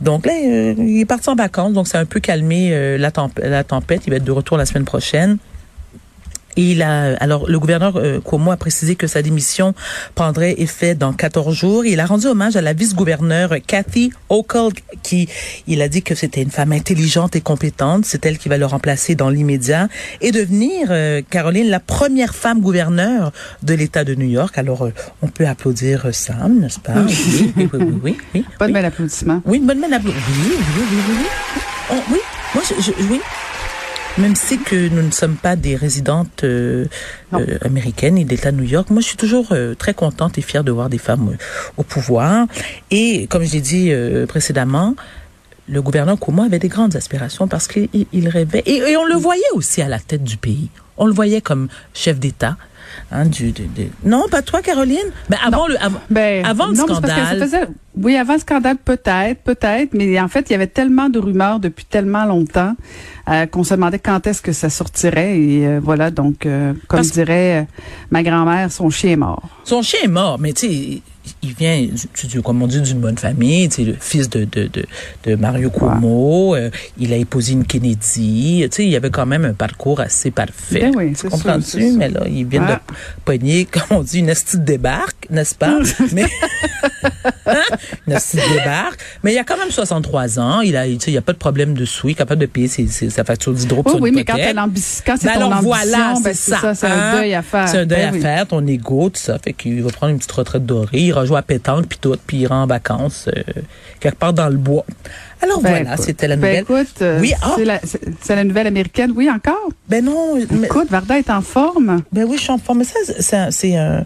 Donc 0.00 0.24
là, 0.24 0.32
euh, 0.32 0.74
il 0.78 1.00
est 1.00 1.04
parti 1.04 1.28
en 1.28 1.34
vacances, 1.36 1.74
donc 1.74 1.88
c'est 1.88 1.98
un 1.98 2.06
peu 2.06 2.20
calmé 2.20 2.70
euh, 2.72 2.96
la, 2.96 3.10
temp- 3.10 3.38
la 3.42 3.64
tempête. 3.64 4.02
Il 4.06 4.10
va 4.10 4.16
être 4.16 4.24
de 4.24 4.32
retour 4.32 4.56
la 4.56 4.64
semaine 4.64 4.84
prochaine. 4.86 5.36
Il 6.56 6.82
a, 6.82 7.14
alors, 7.16 7.48
le 7.48 7.58
gouverneur 7.58 7.96
euh, 7.96 8.20
Cuomo 8.20 8.50
a 8.50 8.56
précisé 8.56 8.94
que 8.94 9.06
sa 9.06 9.22
démission 9.22 9.74
prendrait 10.14 10.54
effet 10.58 10.94
dans 10.94 11.12
14 11.12 11.54
jours. 11.56 11.84
Il 11.86 11.98
a 12.00 12.06
rendu 12.06 12.26
hommage 12.26 12.56
à 12.56 12.60
la 12.60 12.72
vice-gouverneure 12.74 13.54
Kathy 13.66 14.12
Hochul, 14.28 14.72
qui, 15.02 15.28
il 15.66 15.80
a 15.80 15.88
dit 15.88 16.02
que 16.02 16.14
c'était 16.14 16.42
une 16.42 16.50
femme 16.50 16.72
intelligente 16.72 17.36
et 17.36 17.40
compétente. 17.40 18.04
C'est 18.04 18.26
elle 18.26 18.36
qui 18.38 18.48
va 18.50 18.58
le 18.58 18.66
remplacer 18.66 19.14
dans 19.14 19.30
l'immédiat 19.30 19.88
et 20.20 20.30
devenir, 20.30 20.88
euh, 20.90 21.22
Caroline, 21.30 21.68
la 21.70 21.80
première 21.80 22.34
femme 22.34 22.60
gouverneure 22.60 23.32
de 23.62 23.74
l'État 23.74 24.04
de 24.04 24.14
New 24.14 24.28
York. 24.28 24.58
Alors, 24.58 24.82
euh, 24.84 24.92
on 25.22 25.28
peut 25.28 25.46
applaudir 25.46 26.06
euh, 26.06 26.12
Sam, 26.12 26.60
n'est-ce 26.60 26.80
pas? 26.80 26.92
Oui, 27.06 27.52
oui, 27.56 27.68
oui, 27.72 27.78
oui, 27.80 27.94
oui. 28.02 28.16
oui, 28.34 28.44
Pas 28.58 28.66
de 28.66 28.70
oui. 28.70 28.74
bel 28.74 28.84
applaudissement. 28.84 29.40
Oui, 29.46 29.58
bonne 29.60 29.78
main 29.80 29.88
d'applaudissement. 29.88 30.26
Oui, 30.44 30.50
oui, 30.50 30.82
oui, 30.90 30.98
oui, 31.08 31.14
oui. 31.20 31.62
Oh, 31.92 31.94
oui, 32.12 32.18
moi, 32.54 32.62
je, 32.68 32.82
je- 32.82 32.92
oui. 33.10 33.20
Même 34.18 34.36
si 34.36 34.58
que 34.58 34.88
nous 34.88 35.02
ne 35.02 35.10
sommes 35.10 35.36
pas 35.36 35.56
des 35.56 35.74
résidentes 35.74 36.44
euh, 36.44 36.84
euh, 37.32 37.58
américaines 37.62 38.18
et 38.18 38.24
d'État 38.24 38.52
de 38.52 38.58
New 38.58 38.64
York, 38.68 38.90
moi, 38.90 39.00
je 39.00 39.06
suis 39.06 39.16
toujours 39.16 39.48
euh, 39.52 39.74
très 39.74 39.94
contente 39.94 40.36
et 40.36 40.42
fière 40.42 40.64
de 40.64 40.70
voir 40.70 40.90
des 40.90 40.98
femmes 40.98 41.30
euh, 41.32 41.36
au 41.78 41.82
pouvoir. 41.82 42.46
Et 42.90 43.26
comme 43.28 43.42
je 43.42 43.52
l'ai 43.52 43.62
dit 43.62 43.90
euh, 43.90 44.26
précédemment, 44.26 44.94
le 45.66 45.80
gouverneur 45.80 46.18
Cuomo 46.20 46.42
avait 46.42 46.58
des 46.58 46.68
grandes 46.68 46.94
aspirations 46.94 47.48
parce 47.48 47.68
qu'il 47.68 47.88
il- 47.94 48.06
il 48.12 48.28
rêvait. 48.28 48.62
Et, 48.66 48.76
et 48.76 48.96
on 48.98 49.06
le 49.06 49.14
voyait 49.14 49.42
aussi 49.54 49.80
à 49.80 49.88
la 49.88 49.98
tête 49.98 50.22
du 50.24 50.36
pays. 50.36 50.68
On 50.98 51.06
le 51.06 51.12
voyait 51.14 51.40
comme 51.40 51.68
chef 51.94 52.18
d'État. 52.20 52.56
Hein, 53.14 53.26
du, 53.26 53.52
Non, 54.04 54.24
pas 54.30 54.40
toi, 54.42 54.62
Caroline? 54.62 54.98
Ben, 55.28 55.36
avant 55.44 55.66
le, 55.66 55.76
Ben, 56.10 56.44
avant 56.46 56.68
le 56.68 56.74
non, 56.74 56.84
mais 56.88 56.94
c'est 56.94 57.00
parce 57.02 57.12
que 57.12 57.20
ça 57.20 57.26
scandale. 57.26 57.40
faisait- 57.48 57.68
oui, 58.00 58.16
avant 58.16 58.32
le 58.34 58.38
scandale, 58.38 58.76
peut-être, 58.82 59.42
peut-être, 59.42 59.90
mais 59.92 60.18
en 60.18 60.28
fait, 60.28 60.46
il 60.48 60.52
y 60.52 60.54
avait 60.54 60.66
tellement 60.66 61.10
de 61.10 61.18
rumeurs 61.18 61.60
depuis 61.60 61.84
tellement 61.84 62.24
longtemps 62.24 62.74
euh, 63.28 63.44
qu'on 63.46 63.64
se 63.64 63.74
demandait 63.74 63.98
quand 63.98 64.26
est-ce 64.26 64.40
que 64.40 64.52
ça 64.52 64.70
sortirait. 64.70 65.38
Et 65.38 65.66
euh, 65.66 65.80
voilà, 65.82 66.10
donc, 66.10 66.46
euh, 66.46 66.72
comme 66.88 67.00
Parce- 67.00 67.12
dirait 67.12 67.66
ma 68.10 68.22
grand-mère, 68.22 68.72
son 68.72 68.88
chien 68.88 69.10
est 69.12 69.16
mort. 69.16 69.42
Son 69.64 69.82
chien 69.82 70.00
est 70.04 70.08
mort, 70.08 70.38
mais 70.40 70.52
tu 70.54 70.66
sais, 70.68 71.02
il 71.42 71.54
vient, 71.54 71.86
tu- 72.14 72.26
tu- 72.26 72.42
comme 72.42 72.62
on 72.62 72.66
dit, 72.66 72.80
d'une 72.80 72.98
bonne 73.00 73.18
famille. 73.18 73.68
Tu 73.68 73.74
sais, 73.76 73.82
le 73.84 73.96
fils 73.98 74.28
de, 74.28 74.44
de, 74.44 74.68
de, 74.72 74.84
de 75.24 75.34
Mario 75.36 75.70
Cuomo. 75.70 76.54
euh, 76.56 76.70
il 76.98 77.12
a 77.12 77.16
épousé 77.16 77.52
une 77.52 77.64
Kennedy. 77.64 78.62
Tu 78.64 78.68
sais, 78.76 78.84
il 78.84 78.90
y 78.90 78.96
avait 78.96 79.10
quand 79.10 79.26
même 79.26 79.44
un 79.44 79.52
parcours 79.52 80.00
assez 80.00 80.30
parfait. 80.30 80.80
Ben 80.80 80.92
oui, 80.96 81.10
Tu 81.12 81.16
c'est 81.22 81.28
Comprends-tu? 81.28 81.62
c'est. 81.62 81.90
Mais 81.92 82.08
là, 82.08 82.22
il 82.28 82.46
vient 82.46 82.66
Ah. 82.68 82.74
de 82.88 82.94
pogner, 83.24 83.64
comme 83.70 83.98
on 83.98 84.02
dit, 84.02 84.18
une 84.18 84.28
estie 84.30 84.58
de 84.58 84.64
débarque, 84.64 85.26
n'est-ce 85.30 85.54
pas? 85.54 85.78
mais 86.12 86.26
une 88.06 88.12
estie 88.12 88.36
de 88.36 88.58
débarque. 88.58 89.00
Mais 89.22 89.32
il 89.34 89.38
a 89.38 89.44
quand 89.44 89.56
même 89.56 89.70
63 89.70 90.38
ans. 90.40 90.60
Il 90.60 90.76
a, 90.76 90.86
tu 90.86 90.96
sais, 91.00 91.12
il 91.12 91.18
a 91.18 91.22
pas 91.22 91.32
de 91.32 91.38
problème 91.38 91.74
de 91.74 91.84
sous. 91.84 92.08
Il 92.08 92.12
est 92.12 92.14
capable 92.14 92.40
de 92.40 92.46
payer 92.46 92.68
ses, 92.68 92.86
ses- 92.86 93.10
sa 93.10 93.24
facture 93.24 93.52
d'hydro. 93.52 93.82
Oui, 94.00 94.10
mais 94.12 94.24
quand, 94.24 94.34
quand 94.34 95.16
c'est 95.18 95.26
Ben 95.26 95.34
ton 95.34 95.38
alors 95.40 95.52
ambition, 95.52 95.62
voilà, 95.68 96.14
ben, 96.22 96.34
c'est 96.34 96.34
ça. 96.34 96.74
C'est 96.74 96.86
un 96.86 96.90
hein? 96.90 97.12
deuil 97.18 97.34
à 97.34 97.42
faire. 97.42 97.68
C'est 97.68 97.78
un 97.78 97.86
deuil 97.86 97.98
Ben 98.00 98.08
à 98.08 98.12
oui. 98.12 98.20
faire, 98.20 98.46
ton 98.46 98.66
ego, 98.66 99.10
tout 99.10 99.20
ça. 99.20 99.38
Fait 99.38 99.52
qu'il 99.52 99.82
va 99.82 99.90
prendre 99.90 100.12
une 100.12 100.18
petite 100.18 100.32
retraite 100.32 100.64
dorée, 100.66 101.11
il 101.12 101.18
rejoint 101.18 101.38
à 101.38 101.42
pétanque, 101.42 101.86
puis 101.86 101.98
tout, 102.00 102.16
puis 102.26 102.38
il 102.38 102.40
ira 102.42 102.56
en 102.56 102.66
vacances 102.66 103.28
euh, 103.28 103.42
quelque 104.00 104.16
part 104.16 104.32
dans 104.32 104.48
le 104.48 104.56
bois. 104.56 104.84
Alors 105.42 105.60
Ben, 105.60 105.70
voilà, 105.70 105.94
écoute. 105.94 106.04
c'était 106.06 106.28
la 106.28 106.36
Ben, 106.36 106.62
nouvelle. 106.64 106.80
écoute, 106.84 107.02
euh, 107.02 107.20
Oui, 107.20 107.32
ah. 107.42 107.52
c'est 107.56 107.64
la, 107.64 107.80
c'est- 107.84 108.00
c'est 108.22 108.36
la 108.36 108.44
nouvelle 108.44 108.66
américaine. 108.66 109.12
Oui, 109.14 109.28
encore? 109.30 109.68
Ben 109.88 110.04
non, 110.04 110.36
mais- 110.50 110.66
Écoute, 110.66 110.88
Varda 110.90 111.18
est 111.18 111.30
en 111.30 111.42
forme. 111.42 112.02
ben 112.12 112.24
oui, 112.28 112.36
je 112.36 112.42
suis 112.42 112.52
en 112.52 112.58
forme. 112.58 112.78
Mais 112.78 112.84
ça, 112.84 112.98
c'est 113.20 113.36
un, 113.36 113.50
c'est 113.50 113.76
un, 113.76 114.04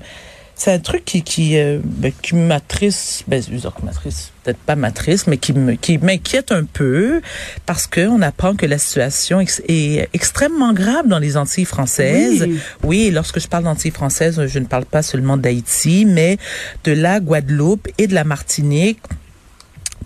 c'est 0.58 0.72
un 0.72 0.78
truc 0.78 1.04
qui, 1.04 1.22
qui, 1.22 1.58
euh, 1.58 1.78
ben, 1.84 2.10
qui 2.22 2.34
m'attriste, 2.34 3.24
ben, 3.28 3.42
m'attriste, 3.84 4.32
peut-être 4.42 4.58
pas 4.58 4.74
m'attriste, 4.74 5.26
mais 5.26 5.36
qui 5.36 5.52
me, 5.52 5.74
qui 5.74 5.98
m'inquiète 5.98 6.50
un 6.50 6.64
peu 6.64 7.20
parce 7.66 7.86
que 7.86 8.08
on 8.08 8.22
apprend 8.22 8.56
que 8.56 8.64
la 8.64 8.78
situation 8.78 9.38
ex- 9.38 9.60
est 9.68 10.08
extrêmement 10.14 10.72
grave 10.72 11.08
dans 11.08 11.18
les 11.18 11.36
Antilles 11.36 11.66
françaises. 11.66 12.44
Oui. 12.48 12.58
Oui, 12.82 13.10
lorsque 13.12 13.38
je 13.38 13.48
parle 13.48 13.64
d'Antilles 13.64 13.90
françaises, 13.90 14.44
je 14.46 14.58
ne 14.58 14.64
parle 14.64 14.86
pas 14.86 15.02
seulement 15.02 15.36
d'Haïti, 15.36 16.06
mais 16.06 16.38
de 16.84 16.92
la 16.92 17.20
Guadeloupe 17.20 17.88
et 17.98 18.06
de 18.06 18.14
la 18.14 18.24
Martinique 18.24 19.00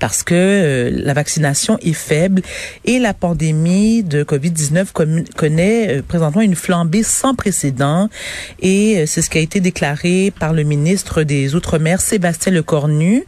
parce 0.01 0.23
que 0.25 0.35
euh, 0.35 0.91
la 0.93 1.13
vaccination 1.15 1.79
est 1.83 1.93
faible 1.93 2.43
et 2.85 2.99
la 2.99 3.15
pandémie 3.15 4.03
de 4.03 4.25
Covid-19 4.25 4.87
commu- 4.93 5.33
connaît 5.37 5.99
euh, 5.99 6.03
présentement 6.03 6.41
une 6.41 6.57
flambée 6.57 7.05
sans 7.05 7.35
précédent. 7.37 8.09
Et 8.61 8.99
euh, 8.99 9.07
c'est 9.07 9.23
ce 9.23 9.31
qui 9.31 9.39
a 9.39 9.41
été 9.43 9.61
déclaré 9.61 10.33
par 10.37 10.53
le 10.53 10.65
ministre 10.65 11.23
des 11.23 11.55
Outre-mer 11.55 12.01
Sébastien 12.01 12.51
Lecornu. 12.51 13.25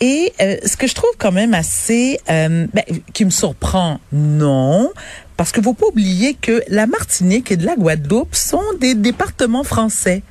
Et 0.00 0.32
euh, 0.42 0.56
ce 0.66 0.76
que 0.76 0.86
je 0.86 0.94
trouve 0.94 1.10
quand 1.16 1.32
même 1.32 1.54
assez 1.54 2.20
euh, 2.28 2.66
ben, 2.74 2.84
qui 3.14 3.24
me 3.24 3.30
surprend 3.30 4.00
non 4.12 4.90
parce 5.36 5.52
que 5.52 5.62
faut 5.62 5.72
pas 5.72 5.86
oublier 5.86 6.34
que 6.34 6.62
la 6.68 6.86
Martinique 6.86 7.50
et 7.50 7.56
de 7.56 7.64
la 7.64 7.76
Guadeloupe 7.76 8.34
sont 8.34 8.60
des 8.78 8.94
départements 8.94 9.64
français 9.64 10.22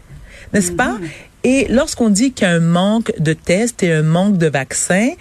n'est-ce 0.53 0.71
pas? 0.71 0.97
Et 1.43 1.67
lorsqu'on 1.69 2.09
dit 2.09 2.33
qu'il 2.33 2.47
y 2.47 2.51
a 2.51 2.53
un 2.53 2.59
manque 2.59 3.13
de 3.19 3.33
tests 3.33 3.83
et 3.83 3.93
un 3.93 4.01
manque 4.01 4.37
de 4.37 4.47
vaccins, 4.47 5.11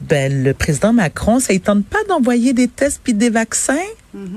ben, 0.00 0.42
le 0.44 0.52
président 0.54 0.92
Macron, 0.92 1.38
ça 1.40 1.52
ne 1.52 1.58
tente 1.58 1.84
pas 1.86 1.98
d'envoyer 2.08 2.52
des 2.52 2.68
tests 2.68 3.00
puis 3.02 3.14
des 3.14 3.30
vaccins, 3.30 3.74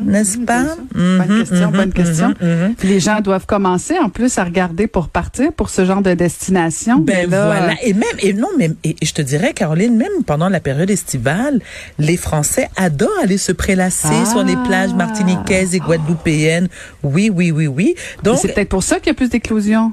n'est-ce 0.06 0.38
Mhm, 0.38 0.46
pas? 0.46 0.64
Bonne 0.94 1.18
Mhm, 1.28 1.40
question, 1.46 1.72
bonne 1.72 1.92
question. 1.94 2.34
Puis 2.78 2.88
les 2.88 3.00
gens 3.00 3.20
doivent 3.22 3.46
commencer 3.46 3.98
en 4.00 4.10
plus 4.10 4.38
à 4.38 4.44
regarder 4.44 4.88
pour 4.88 5.10
partir 5.10 5.52
pour 5.54 5.70
ce 5.70 5.84
genre 5.86 6.02
de 6.02 6.14
destination. 6.14 7.00
Ben 7.00 7.30
là, 7.30 7.46
voilà. 7.46 7.74
Et 7.84 7.94
même, 7.94 8.04
et 8.20 8.34
non, 8.34 8.48
mais 8.58 8.72
et, 8.84 8.96
et 9.02 9.06
je 9.06 9.14
te 9.14 9.22
dirais, 9.22 9.54
Caroline, 9.54 9.96
même 9.98 10.24
pendant 10.26 10.50
la 10.50 10.60
période 10.60 10.90
estivale, 10.90 11.60
les 12.00 12.18
Français 12.18 12.70
adorent 12.76 13.10
aller 13.22 13.38
se 13.38 13.52
prélasser 13.52 14.08
Ah. 14.12 14.26
sur 14.26 14.44
les 14.44 14.56
plages 14.68 14.94
martiniquaises 14.94 15.76
et 15.76 15.80
guadeloupéennes. 15.80 16.70
Oui, 17.04 17.30
oui, 17.34 17.52
oui, 17.52 17.68
oui. 17.68 17.96
Donc, 18.24 18.38
c'est 18.42 18.54
peut-être 18.54 18.70
pour 18.70 18.84
ça 18.84 18.98
qu'il 19.00 19.08
y 19.08 19.12
a 19.12 19.16
plus 19.16 19.30
d'éclosions. 19.30 19.92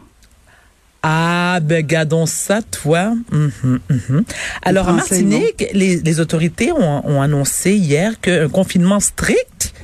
Ah, 1.07 1.59
ben 1.63 1.85
gardons 1.85 2.25
ça, 2.25 2.63
toi. 2.63 3.15
Mhm, 3.31 3.79
mhm. 3.91 4.25
Alors, 4.63 4.89
en 4.89 4.93
Martinique, 4.97 5.67
les, 5.75 5.97
les 6.01 6.21
autorités 6.21 6.73
ont, 6.73 7.07
ont 7.07 7.21
annoncé 7.21 7.73
hier 7.75 8.19
qu'un 8.21 8.49
confinement 8.49 9.01
strict 9.01 9.75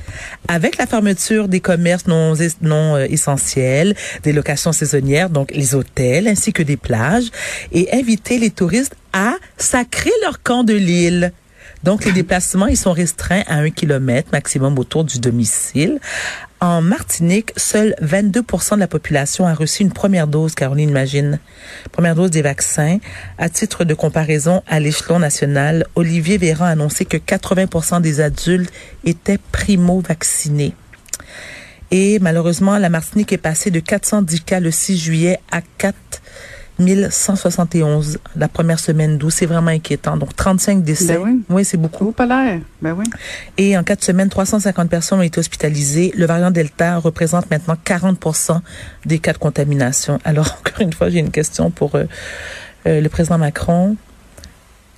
avec 0.47 0.77
la 0.77 0.87
fermeture 0.87 1.47
des 1.47 1.59
commerces 1.59 2.07
non, 2.07 2.33
es- 2.35 2.57
non 2.61 2.95
euh, 2.95 3.05
essentiels, 3.07 3.95
des 4.23 4.33
locations 4.33 4.71
saisonnières, 4.71 5.29
donc 5.29 5.51
les 5.53 5.75
hôtels 5.75 6.27
ainsi 6.27 6.53
que 6.53 6.63
des 6.63 6.75
plages, 6.77 7.29
et 7.71 7.93
inviter 7.93 8.39
les 8.39 8.49
touristes 8.49 8.95
à 9.13 9.35
sacrer 9.57 10.11
leur 10.23 10.41
camp 10.41 10.63
de 10.63 10.73
l'île. 10.73 11.33
Donc, 11.83 12.05
les 12.05 12.11
déplacements, 12.11 12.67
ils 12.67 12.77
sont 12.77 12.91
restreints 12.91 13.43
à 13.47 13.55
un 13.55 13.69
kilomètre 13.69 14.29
maximum 14.31 14.77
autour 14.77 15.03
du 15.03 15.19
domicile. 15.19 15.99
En 16.59 16.83
Martinique, 16.83 17.53
seul 17.57 17.95
22% 18.03 18.75
de 18.75 18.79
la 18.79 18.87
population 18.87 19.47
a 19.47 19.55
reçu 19.55 19.81
une 19.81 19.91
première 19.91 20.27
dose, 20.27 20.53
Caroline, 20.53 20.89
imagine. 20.89 21.39
Première 21.91 22.13
dose 22.13 22.29
des 22.29 22.43
vaccins. 22.43 22.99
À 23.39 23.49
titre 23.49 23.83
de 23.83 23.95
comparaison, 23.95 24.61
à 24.67 24.79
l'échelon 24.79 25.17
national, 25.17 25.87
Olivier 25.95 26.37
Véran 26.37 26.65
a 26.65 26.69
annoncé 26.69 27.05
que 27.05 27.17
80% 27.17 28.01
des 28.01 28.21
adultes 28.21 28.71
étaient 29.03 29.39
primo-vaccinés. 29.51 30.75
Et 31.89 32.19
malheureusement, 32.19 32.77
la 32.77 32.89
Martinique 32.89 33.33
est 33.33 33.37
passée 33.37 33.71
de 33.71 33.79
410 33.79 34.41
cas 34.41 34.59
le 34.59 34.69
6 34.69 34.97
juillet 34.97 35.39
à 35.51 35.61
4 35.79 35.95
1171 36.79 38.19
la 38.35 38.47
première 38.47 38.79
semaine 38.79 39.17
d'août. 39.17 39.31
C'est 39.31 39.45
vraiment 39.45 39.71
inquiétant. 39.71 40.17
Donc, 40.17 40.35
35 40.35 40.83
décès. 40.83 41.17
Ben 41.17 41.43
oui. 41.49 41.65
c'est 41.65 41.77
beaucoup. 41.77 42.11
Pas. 42.11 42.25
Ben 42.25 42.95
oui. 42.97 43.05
Et 43.57 43.77
en 43.77 43.83
quatre 43.83 44.03
semaines, 44.03 44.29
350 44.29 44.89
personnes 44.89 45.19
ont 45.19 45.23
été 45.23 45.39
hospitalisées. 45.39 46.11
Le 46.15 46.25
variant 46.25 46.51
Delta 46.51 46.97
représente 46.97 47.49
maintenant 47.51 47.75
40% 47.85 48.61
des 49.05 49.19
cas 49.19 49.33
de 49.33 49.37
contamination. 49.37 50.19
Alors, 50.23 50.57
encore 50.59 50.81
une 50.81 50.93
fois, 50.93 51.09
j'ai 51.09 51.19
une 51.19 51.31
question 51.31 51.71
pour 51.71 51.95
euh, 51.95 52.05
euh, 52.87 53.01
le 53.01 53.09
président 53.09 53.37
Macron, 53.37 53.95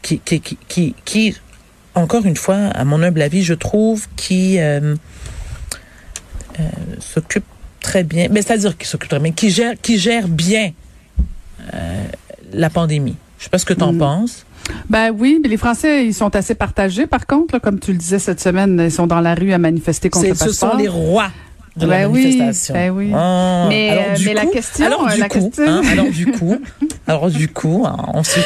qui, 0.01 0.19
qui, 0.19 0.41
qui, 0.41 0.57
qui, 0.67 0.95
qui, 1.05 1.38
encore 1.95 2.25
une 2.25 2.38
fois, 2.38 2.55
à 2.55 2.86
mon 2.86 3.01
humble 3.01 3.21
avis, 3.21 3.43
je 3.43 3.53
trouve, 3.53 4.07
qui 4.15 4.59
euh, 4.59 4.95
s'occupe 6.99 7.45
très 7.81 8.03
bien, 8.03 8.27
mais 8.31 8.41
c'est-à-dire 8.41 8.77
qui 8.77 8.88
s'occupe 8.88 9.09
très 9.09 9.19
bien, 9.19 9.31
qui 9.31 9.49
gère, 9.49 9.73
qui 9.81 9.99
gère 9.99 10.27
bien 10.27 10.71
la 12.54 12.69
pandémie. 12.69 13.15
Je 13.39 13.45
sais 13.45 13.49
pas 13.49 13.58
ce 13.58 13.65
que 13.65 13.73
tu 13.73 13.84
en 13.84 13.93
Mm. 13.93 13.97
penses. 13.97 14.45
Ben 14.89 15.12
oui, 15.17 15.39
mais 15.43 15.49
les 15.49 15.58
Français, 15.58 16.06
ils 16.06 16.13
sont 16.13 16.34
assez 16.36 16.56
partagés. 16.56 17.06
Par 17.08 17.28
contre, 17.28 17.54
là, 17.56 17.60
comme 17.60 17.80
tu 17.80 17.91
le 17.91 17.97
disais 17.97 18.19
cette 18.19 18.39
semaine, 18.39 18.80
ils 18.86 18.91
sont 18.91 19.08
dans 19.08 19.19
la 19.19 19.36
rue 19.36 19.52
à 19.52 19.58
manifester 19.58 20.10
contre 20.10 20.28
le 20.30 20.36
C'est- 20.36 20.45
Ce 20.45 20.52
sont 20.54 20.67
passeport. 20.67 20.80
les 20.82 20.88
rois 20.88 21.28
de 21.76 21.86
la 21.86 21.97
Ben 22.06 22.12
oui, 22.12 22.23
manifestation. 22.38 22.73
ben 22.73 22.89
oui. 22.91 23.12
Ah, 23.13 23.65
Mais, 23.67 23.89
alors, 23.89 24.04
euh, 24.06 24.34
la 24.34 24.45
question, 24.45 24.86
alors 24.86 25.08
euh, 25.10 25.13
du 25.15 25.19
la 25.19 25.28
coup, 25.28 25.39
question- 25.39 25.67
hein, 25.67 25.82
alors 25.91 26.06
du 26.10 26.26
coup, 26.28 26.56
alors 27.08 27.30
du 27.30 27.47
coup, 27.49 27.84
hein, 27.86 27.97
on 28.13 28.23
se 28.23 28.39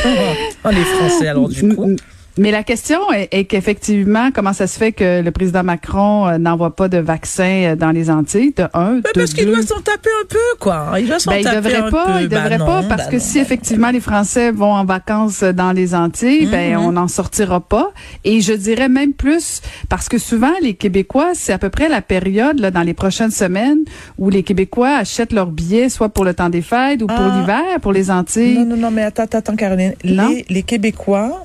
oh, 0.66 0.70
les 0.72 0.84
Français, 0.84 1.28
alors 1.28 1.50
du 1.50 1.68
coup. 1.76 1.96
Mais 2.38 2.52
la 2.52 2.64
question 2.64 3.00
est, 3.14 3.28
est 3.32 3.46
qu'effectivement, 3.46 4.30
comment 4.34 4.54
ça 4.54 4.68
se 4.68 4.78
fait 4.78 4.92
que 4.92 5.22
le 5.22 5.32
président 5.32 5.64
Macron 5.64 6.28
euh, 6.28 6.38
n'envoie 6.38 6.76
pas 6.76 6.88
de 6.88 6.98
vaccin 6.98 7.44
euh, 7.72 7.76
dans 7.76 7.92
les 7.92 8.10
Antilles, 8.10 8.54
de 8.56 8.64
un, 8.74 8.94
Ben, 8.96 9.02
de 9.16 9.20
parce 9.20 9.34
qu'il 9.34 9.46
doit 9.48 9.62
s'en 9.62 9.80
taper 9.82 10.10
un 10.24 10.26
peu, 10.28 10.38
quoi. 10.60 10.92
Il 11.00 11.08
doit 11.08 11.20
s'en 11.20 11.32
Ben, 11.32 11.38
il 11.40 11.50
devrait 11.56 11.76
un 11.76 11.90
pas, 11.92 12.06
peu. 12.06 12.22
il 12.22 12.28
Ben 12.28 12.38
devrait 12.44 12.58
non, 12.58 12.66
pas, 12.66 12.84
parce 12.84 13.04
ben 13.06 13.10
que 13.12 13.16
non, 13.18 13.22
si 13.24 13.40
effectivement 13.40 13.90
les 13.92 14.00
Français 14.00 14.52
vont 14.52 14.74
en 14.74 14.86
vacances 14.86 15.44
dans 15.44 15.72
les 15.72 15.96
Antilles, 15.96 16.48
ben 16.48 16.78
Mhm. 16.78 16.86
on 16.86 16.92
n'en 16.94 17.08
sortira 17.08 17.60
pas. 17.60 17.92
Et 18.24 18.42
je 18.42 18.54
dirais 18.54 18.90
même 18.90 19.14
plus, 19.14 19.62
parce 19.90 20.10
que 20.10 20.18
souvent 20.18 20.54
les 20.62 20.74
Québécois, 20.74 21.32
c'est 21.34 21.54
à 21.54 21.58
peu 21.58 21.70
près 21.70 21.90
la 21.90 22.02
période 22.02 22.60
là, 22.60 22.72
dans 22.72 22.82
les 22.84 22.94
prochaines 22.94 23.32
semaines 23.32 23.80
où 24.18 24.30
les 24.30 24.44
Québécois 24.44 24.96
achètent 24.98 25.34
leurs 25.34 25.48
billets, 25.52 25.90
soit 25.90 26.10
pour 26.10 26.26
le 26.26 26.34
temps 26.34 26.50
des 26.50 26.62
fêtes 26.62 27.02
ou 27.02 27.08
pour 27.08 27.18
Ah. 27.20 27.40
l'hiver, 27.40 27.80
pour 27.82 27.94
les 27.94 28.12
Antilles. 28.12 28.58
Non, 28.60 28.66
non, 28.66 28.78
non, 28.78 28.92
mais 28.92 29.04
attends, 29.04 29.24
attends, 29.24 29.56
Caroline. 29.56 29.94
Les, 30.04 30.46
les 30.50 30.64
Québécois 30.64 31.44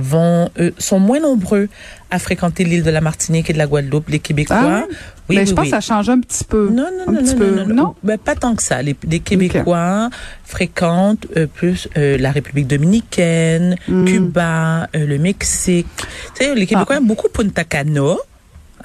vont 0.00 0.50
euh, 0.58 0.70
sont 0.78 0.98
moins 0.98 1.20
nombreux 1.20 1.68
à 2.10 2.18
fréquenter 2.18 2.64
l'île 2.64 2.82
de 2.82 2.90
la 2.90 3.00
Martinique 3.00 3.50
et 3.50 3.52
de 3.52 3.58
la 3.58 3.66
Guadeloupe. 3.66 4.08
Les 4.08 4.18
Québécois, 4.18 4.56
Ah 4.60 4.84
oui, 5.28 5.36
oui, 5.38 5.46
je 5.46 5.52
pense 5.52 5.64
oui. 5.66 5.70
que 5.70 5.76
ça 5.76 5.80
change 5.80 6.08
un 6.08 6.18
petit 6.20 6.42
peu. 6.44 6.68
Non, 6.72 6.86
non, 6.98 7.08
un 7.08 7.12
non, 7.12 7.22
petit 7.22 7.32
non, 7.34 7.38
peu. 7.38 7.50
non, 7.50 7.66
non, 7.66 7.74
non? 7.74 7.94
Ben, 8.02 8.18
pas 8.18 8.34
tant 8.34 8.54
que 8.56 8.62
ça. 8.62 8.82
Les, 8.82 8.96
les 9.08 9.20
Québécois 9.20 10.10
fréquentent 10.44 11.26
euh, 11.36 11.46
plus 11.46 11.88
euh, 11.96 12.18
la 12.18 12.32
République 12.32 12.66
dominicaine, 12.66 13.76
Mm. 13.88 14.04
Cuba, 14.06 14.88
le 14.94 15.18
Mexique. 15.18 15.86
Tu 16.34 16.44
sais, 16.44 16.54
les 16.54 16.66
Québécois 16.66 16.96
Ah. 16.96 16.98
aiment 16.98 17.06
beaucoup 17.06 17.28
Punta 17.28 17.64
Cana. 17.64 18.14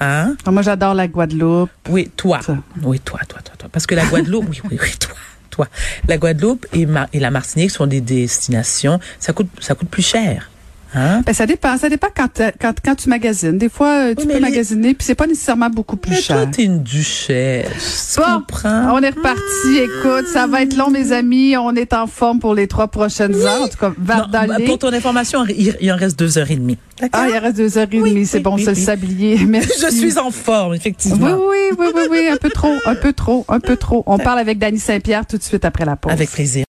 Hein? 0.00 0.36
Ah, 0.44 0.50
Moi, 0.50 0.62
j'adore 0.62 0.94
la 0.94 1.08
Guadeloupe. 1.08 1.70
Oui, 1.88 2.10
toi. 2.16 2.40
Ça. 2.42 2.56
Oui, 2.82 3.00
toi, 3.00 3.20
toi, 3.28 3.40
toi, 3.42 3.54
toi. 3.58 3.68
Parce 3.72 3.86
que 3.86 3.94
la 3.94 4.04
Guadeloupe, 4.04 4.46
oui, 4.50 4.60
oui, 4.70 4.78
oui, 4.82 4.90
toi, 5.00 5.14
toi. 5.50 5.68
La 6.06 6.18
Guadeloupe 6.18 6.66
et, 6.74 6.84
Mar- 6.86 7.08
et 7.14 7.18
la 7.18 7.30
Martinique 7.30 7.70
sont 7.70 7.86
des 7.86 8.00
destinations. 8.02 9.00
Ça 9.18 9.32
coûte, 9.32 9.48
ça 9.58 9.74
coûte 9.74 9.88
plus 9.88 10.02
cher. 10.06 10.50
Hein? 10.96 11.22
Ben, 11.26 11.32
ça 11.34 11.46
dépend. 11.46 11.76
Ça 11.78 11.88
dépend 11.88 12.08
quand, 12.16 12.28
t'as- 12.32 12.52
quand, 12.52 12.72
quand 12.84 12.94
tu 12.94 13.08
magasines. 13.08 13.58
Des 13.58 13.68
fois, 13.68 13.88
euh, 14.10 14.14
tu 14.14 14.22
Oui, 14.22 14.26
peux 14.28 14.34
les- 14.34 14.40
magasiner, 14.40 14.94
puis 14.94 15.04
c'est 15.06 15.14
pas 15.14 15.26
nécessairement 15.26 15.68
beaucoup 15.70 15.96
plus 15.96 16.10
Mais 16.12 16.20
cher. 16.20 16.36
toi, 16.36 16.46
t'es 16.46 16.64
une 16.64 16.82
duchesse. 16.82 18.14
Tu 18.14 18.20
Bon, 18.20 18.40
comprends? 18.40 18.94
on 18.94 19.00
est 19.02 19.10
reparti. 19.10 19.76
Écoute, 19.76 20.26
ça 20.32 20.46
va 20.46 20.62
être 20.62 20.76
long, 20.76 20.90
mes 20.90 21.12
amis. 21.12 21.56
On 21.56 21.72
est 21.74 21.92
en 21.92 22.06
forme 22.06 22.38
pour 22.40 22.54
les 22.54 22.66
trois 22.66 22.88
prochaines 22.88 23.34
heures. 23.34 23.62
En 23.62 23.68
tout 23.68 23.76
cas, 23.78 23.88
Non, 23.90 24.24
bah, 24.30 24.46
pour 24.64 24.78
ton 24.78 24.92
information, 24.92 25.44
il, 25.48 25.92
en 25.92 25.96
reste 25.96 26.18
deux 26.18 26.38
heures 26.38 26.50
et 26.50 26.56
demie. 26.56 26.78
Ah, 27.12 27.26
il 27.28 27.36
reste 27.36 27.56
deux 27.58 27.76
heures 27.76 27.88
et 27.92 28.00
Oui, 28.00 28.10
demie. 28.10 28.24
C'est 28.26 28.38
oui, 28.38 28.42
bon, 28.42 28.54
oui, 28.54 28.64
c'est 28.64 28.70
le 28.70 28.76
oui. 28.78 28.82
sablier. 28.82 29.38
Merci. 29.46 29.72
Je 29.82 29.94
suis 29.94 30.18
en 30.18 30.30
forme, 30.30 30.70
Oui, 30.70 30.76
effectivement. 30.78 31.26
oui, 31.26 31.76
oui, 31.78 31.86
oui, 31.94 32.02
oui. 32.10 32.28
Un 32.32 32.36
peu 32.36 32.48
trop, 32.48 32.72
un 32.86 32.94
peu 32.94 33.12
trop, 33.12 33.44
un 33.50 33.60
peu 33.60 33.76
trop. 33.76 34.02
On 34.06 34.16
parle 34.28 34.38
avec 34.38 34.58
Dany 34.58 34.78
Saint-Pierre 34.78 35.26
tout 35.26 35.36
de 35.36 35.42
suite 35.42 35.66
après 35.66 35.84
la 35.84 35.96
pause. 35.96 36.10
Avec 36.12 36.30
plaisir. 36.30 36.64